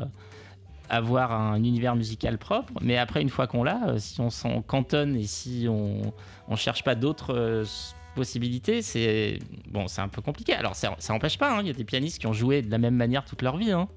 avoir 0.89 1.31
un 1.31 1.57
univers 1.57 1.95
musical 1.95 2.37
propre, 2.37 2.73
mais 2.81 2.97
après, 2.97 3.21
une 3.21 3.29
fois 3.29 3.47
qu'on 3.47 3.63
l'a, 3.63 3.79
euh, 3.87 3.97
si 3.99 4.19
on 4.21 4.29
s'en 4.29 4.61
cantonne 4.61 5.15
et 5.15 5.23
si 5.23 5.67
on 5.69 6.13
ne 6.49 6.55
cherche 6.55 6.83
pas 6.83 6.95
d'autres 6.95 7.63
possibilités, 8.15 8.81
c'est 8.81 9.39
bon, 9.69 9.87
c'est 9.87 10.01
un 10.01 10.07
peu 10.07 10.21
compliqué. 10.21 10.53
Alors, 10.53 10.75
ça 10.75 10.95
n'empêche 11.09 11.37
pas, 11.37 11.51
hein, 11.55 11.59
il 11.61 11.67
y 11.67 11.69
a 11.69 11.73
des 11.73 11.83
pianistes 11.83 12.19
qui 12.19 12.27
ont 12.27 12.33
joué 12.33 12.61
de 12.61 12.69
la 12.71 12.77
même 12.77 12.95
manière 12.95 13.25
toute 13.25 13.41
leur 13.41 13.57
vie. 13.57 13.71
Hein. 13.71 13.87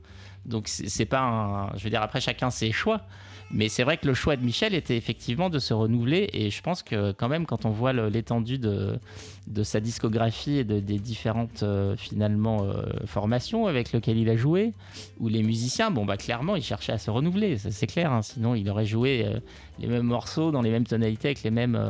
Donc, 0.47 0.69
c'est 0.69 1.07
pas 1.07 1.21
un. 1.21 1.77
Je 1.77 1.85
veux 1.85 1.91
dire, 1.91 2.03
après, 2.03 2.21
chacun 2.21 2.51
ses 2.51 2.73
choix. 2.73 3.03
Mais 3.51 3.69
c'est 3.69 3.85
vrai 3.85 3.97
que 3.97 4.07
le 4.07 4.15
choix 4.15 4.37
de 4.37 4.45
Michel 4.45 4.75
était 4.75 4.97
effectivement 4.97 5.51
de 5.51 5.59
se 5.59 5.73
renouveler. 5.73 6.29
Et 6.33 6.51
je 6.51 6.63
pense 6.63 6.83
que 6.83 7.13
quand 7.13 7.29
même 7.29 7.47
quand 7.47 7.65
on 7.65 7.71
voit 7.71 7.93
l'étendue 7.93 8.59
de, 8.59 8.99
de 9.47 9.63
sa 9.63 9.81
discographie 9.81 10.59
et 10.59 10.65
de, 10.65 10.81
des 10.81 10.99
différentes 10.99 11.63
euh, 11.63 11.97
finalement 11.97 12.65
euh, 12.65 12.83
formations 13.07 13.67
avec 13.67 13.93
lesquelles 13.93 14.19
il 14.19 14.29
a 14.29 14.37
joué, 14.37 14.73
ou 15.21 15.29
les 15.29 15.43
musiciens, 15.43 15.91
bon 15.91 16.05
bah 16.05 16.17
clairement 16.17 16.57
il 16.57 16.63
cherchait 16.63 16.93
à 16.93 16.99
se 16.99 17.11
renouveler, 17.11 17.57
c'est 17.59 17.87
clair, 17.87 18.13
hein. 18.13 18.23
sinon 18.23 18.55
il 18.55 18.69
aurait 18.69 18.87
joué 18.87 19.25
euh, 19.25 19.39
les 19.79 19.87
mêmes 19.87 20.07
morceaux 20.07 20.51
dans 20.51 20.63
les 20.63 20.71
mêmes 20.71 20.87
tonalités 20.87 21.29
avec 21.29 21.43
les 21.43 21.51
mêmes... 21.51 21.81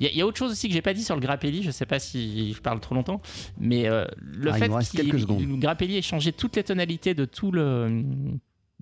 Il 0.00 0.14
y, 0.14 0.20
a 0.20 0.26
autre 0.26 0.36
chose 0.36 0.52
aussi 0.52 0.68
que 0.68 0.74
j'ai 0.74 0.82
pas 0.82 0.94
dit 0.94 1.02
sur 1.02 1.14
le 1.14 1.20
Grappelli, 1.20 1.62
je 1.62 1.70
sais 1.70 1.86
pas 1.86 1.98
si 1.98 2.52
je 2.52 2.60
parle 2.60 2.78
trop 2.80 2.94
longtemps, 2.94 3.20
mais 3.58 3.84
le 3.84 4.50
ah, 4.50 4.52
fait 4.52 4.68
que 4.68 5.56
Grappelli 5.58 5.96
ait 5.96 6.02
changé 6.02 6.32
toutes 6.32 6.56
les 6.56 6.62
tonalités 6.62 7.14
de 7.14 7.24
tout 7.24 7.50
le 7.50 8.04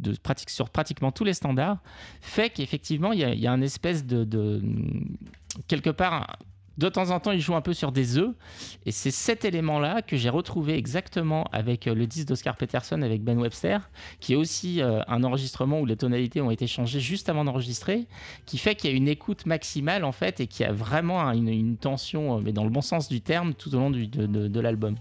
de 0.00 0.16
pratique, 0.16 0.50
sur 0.50 0.70
pratiquement 0.70 1.12
tous 1.12 1.24
les 1.24 1.34
standards, 1.34 1.78
fait 2.20 2.50
qu'effectivement, 2.50 3.12
il 3.12 3.20
y, 3.20 3.46
a 3.46 3.52
une 3.52 3.62
espèce 3.62 4.04
de, 4.04 4.62
quelque 5.68 5.90
part, 5.90 6.38
de 6.80 6.88
temps 6.88 7.10
en 7.10 7.20
temps, 7.20 7.32
il 7.32 7.40
joue 7.40 7.54
un 7.54 7.60
peu 7.60 7.74
sur 7.74 7.92
des 7.92 8.16
œufs. 8.16 8.34
Et 8.86 8.90
c'est 8.90 9.10
cet 9.10 9.44
élément-là 9.44 10.02
que 10.02 10.16
j'ai 10.16 10.30
retrouvé 10.30 10.76
exactement 10.76 11.44
avec 11.52 11.86
euh, 11.86 11.94
le 11.94 12.06
disque 12.06 12.28
d'Oscar 12.28 12.56
Peterson 12.56 13.02
avec 13.02 13.22
Ben 13.22 13.38
Webster, 13.38 13.90
qui 14.18 14.32
est 14.32 14.36
aussi 14.36 14.80
euh, 14.80 15.00
un 15.06 15.22
enregistrement 15.22 15.80
où 15.80 15.86
les 15.86 15.96
tonalités 15.96 16.40
ont 16.40 16.50
été 16.50 16.66
changées 16.66 17.00
juste 17.00 17.28
avant 17.28 17.44
d'enregistrer, 17.44 18.06
qui 18.46 18.56
fait 18.56 18.74
qu'il 18.74 18.90
y 18.90 18.92
a 18.94 18.96
une 18.96 19.08
écoute 19.08 19.44
maximale 19.46 20.04
en 20.04 20.12
fait 20.12 20.40
et 20.40 20.46
qui 20.46 20.64
a 20.64 20.72
vraiment 20.72 21.20
une, 21.32 21.76
tension, 21.76 22.38
euh, 22.38 22.40
mais 22.42 22.52
dans 22.52 22.64
le 22.64 22.70
bon 22.70 22.80
sens 22.80 23.08
du 23.08 23.20
terme, 23.20 23.52
tout 23.54 23.74
au 23.74 23.78
long 23.78 23.90
de, 23.90 24.06
de, 24.06 24.60
l'album. 24.60 24.96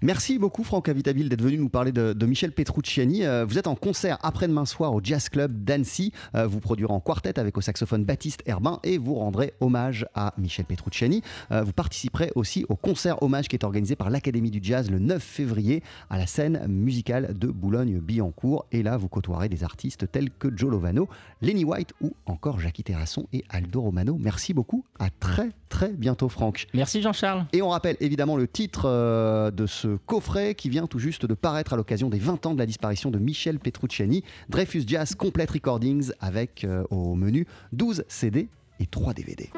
Merci 0.00 0.38
beaucoup 0.38 0.64
Franck 0.64 0.88
Avitabile 0.88 1.28
d'être 1.28 1.42
venu 1.42 1.58
nous 1.58 1.68
parler 1.68 1.92
de, 1.92 2.26
Michel 2.26 2.52
Petrucciani. 2.52 3.22
vous 3.46 3.58
êtes 3.58 3.66
en 3.66 3.74
concert 3.74 4.18
après-demain 4.22 4.64
soir 4.64 4.94
au 4.94 5.00
Jazz 5.02 5.28
Club 5.28 5.64
d'Annecy. 5.64 6.12
vous 6.34 6.60
produirez 6.60 6.92
en 6.92 7.00
quartet 7.00 7.38
avec 7.38 7.56
au 7.58 7.60
saxophone 7.60 8.04
Baptiste 8.04 8.42
Herbin 8.46 8.80
et 8.84 8.98
vous 8.98 9.14
rendrez 9.14 9.54
hommage 9.60 10.06
à 10.14 10.34
Michel 10.38 10.64
Petrucciani. 10.64 11.22
Euh, 11.50 11.62
vous 11.62 11.72
participerez 11.72 12.30
aussi 12.34 12.64
au 12.68 12.76
concert 12.76 13.22
hommage 13.22 13.48
qui 13.48 13.56
est 13.56 13.64
organisé 13.64 13.96
par 13.96 14.10
l'Académie 14.10 14.50
du 14.50 14.60
Jazz 14.62 14.90
le 14.90 14.98
9 14.98 15.22
février 15.22 15.82
à 16.10 16.18
la 16.18 16.26
scène 16.26 16.66
musicale 16.68 17.36
de 17.38 17.48
Boulogne-Billancourt. 17.48 18.66
Et 18.72 18.82
là, 18.82 18.96
vous 18.96 19.08
côtoierez 19.08 19.48
des 19.48 19.64
artistes 19.64 20.10
tels 20.10 20.30
que 20.30 20.48
Joe 20.54 20.70
Lovano, 20.70 21.08
Lenny 21.40 21.64
White 21.64 21.92
ou 22.00 22.14
encore 22.26 22.60
Jackie 22.60 22.84
Terrasson 22.84 23.26
et 23.32 23.44
Aldo 23.48 23.80
Romano. 23.82 24.16
Merci 24.18 24.54
beaucoup. 24.54 24.84
À 24.98 25.10
très 25.10 25.50
très 25.68 25.90
bientôt, 25.90 26.28
Franck. 26.28 26.66
Merci 26.74 27.02
Jean-Charles. 27.02 27.46
Et 27.52 27.62
on 27.62 27.70
rappelle 27.70 27.96
évidemment 28.00 28.36
le 28.36 28.46
titre 28.46 28.82
euh, 28.86 29.50
de 29.50 29.66
ce 29.82 29.96
coffret 30.06 30.54
qui 30.54 30.68
vient 30.68 30.86
tout 30.86 31.00
juste 31.00 31.26
de 31.26 31.34
paraître 31.34 31.72
à 31.72 31.76
l'occasion 31.76 32.08
des 32.08 32.20
20 32.20 32.46
ans 32.46 32.54
de 32.54 32.58
la 32.58 32.66
disparition 32.66 33.10
de 33.10 33.18
Michel 33.18 33.58
Petrucciani, 33.58 34.22
Dreyfus 34.48 34.84
Jazz 34.86 35.16
Complete 35.16 35.50
Recordings 35.50 36.12
avec 36.20 36.62
euh, 36.62 36.84
au 36.90 37.16
menu 37.16 37.48
12 37.72 38.04
CD 38.06 38.48
et 38.78 38.86
3 38.86 39.14
DVD. 39.14 39.50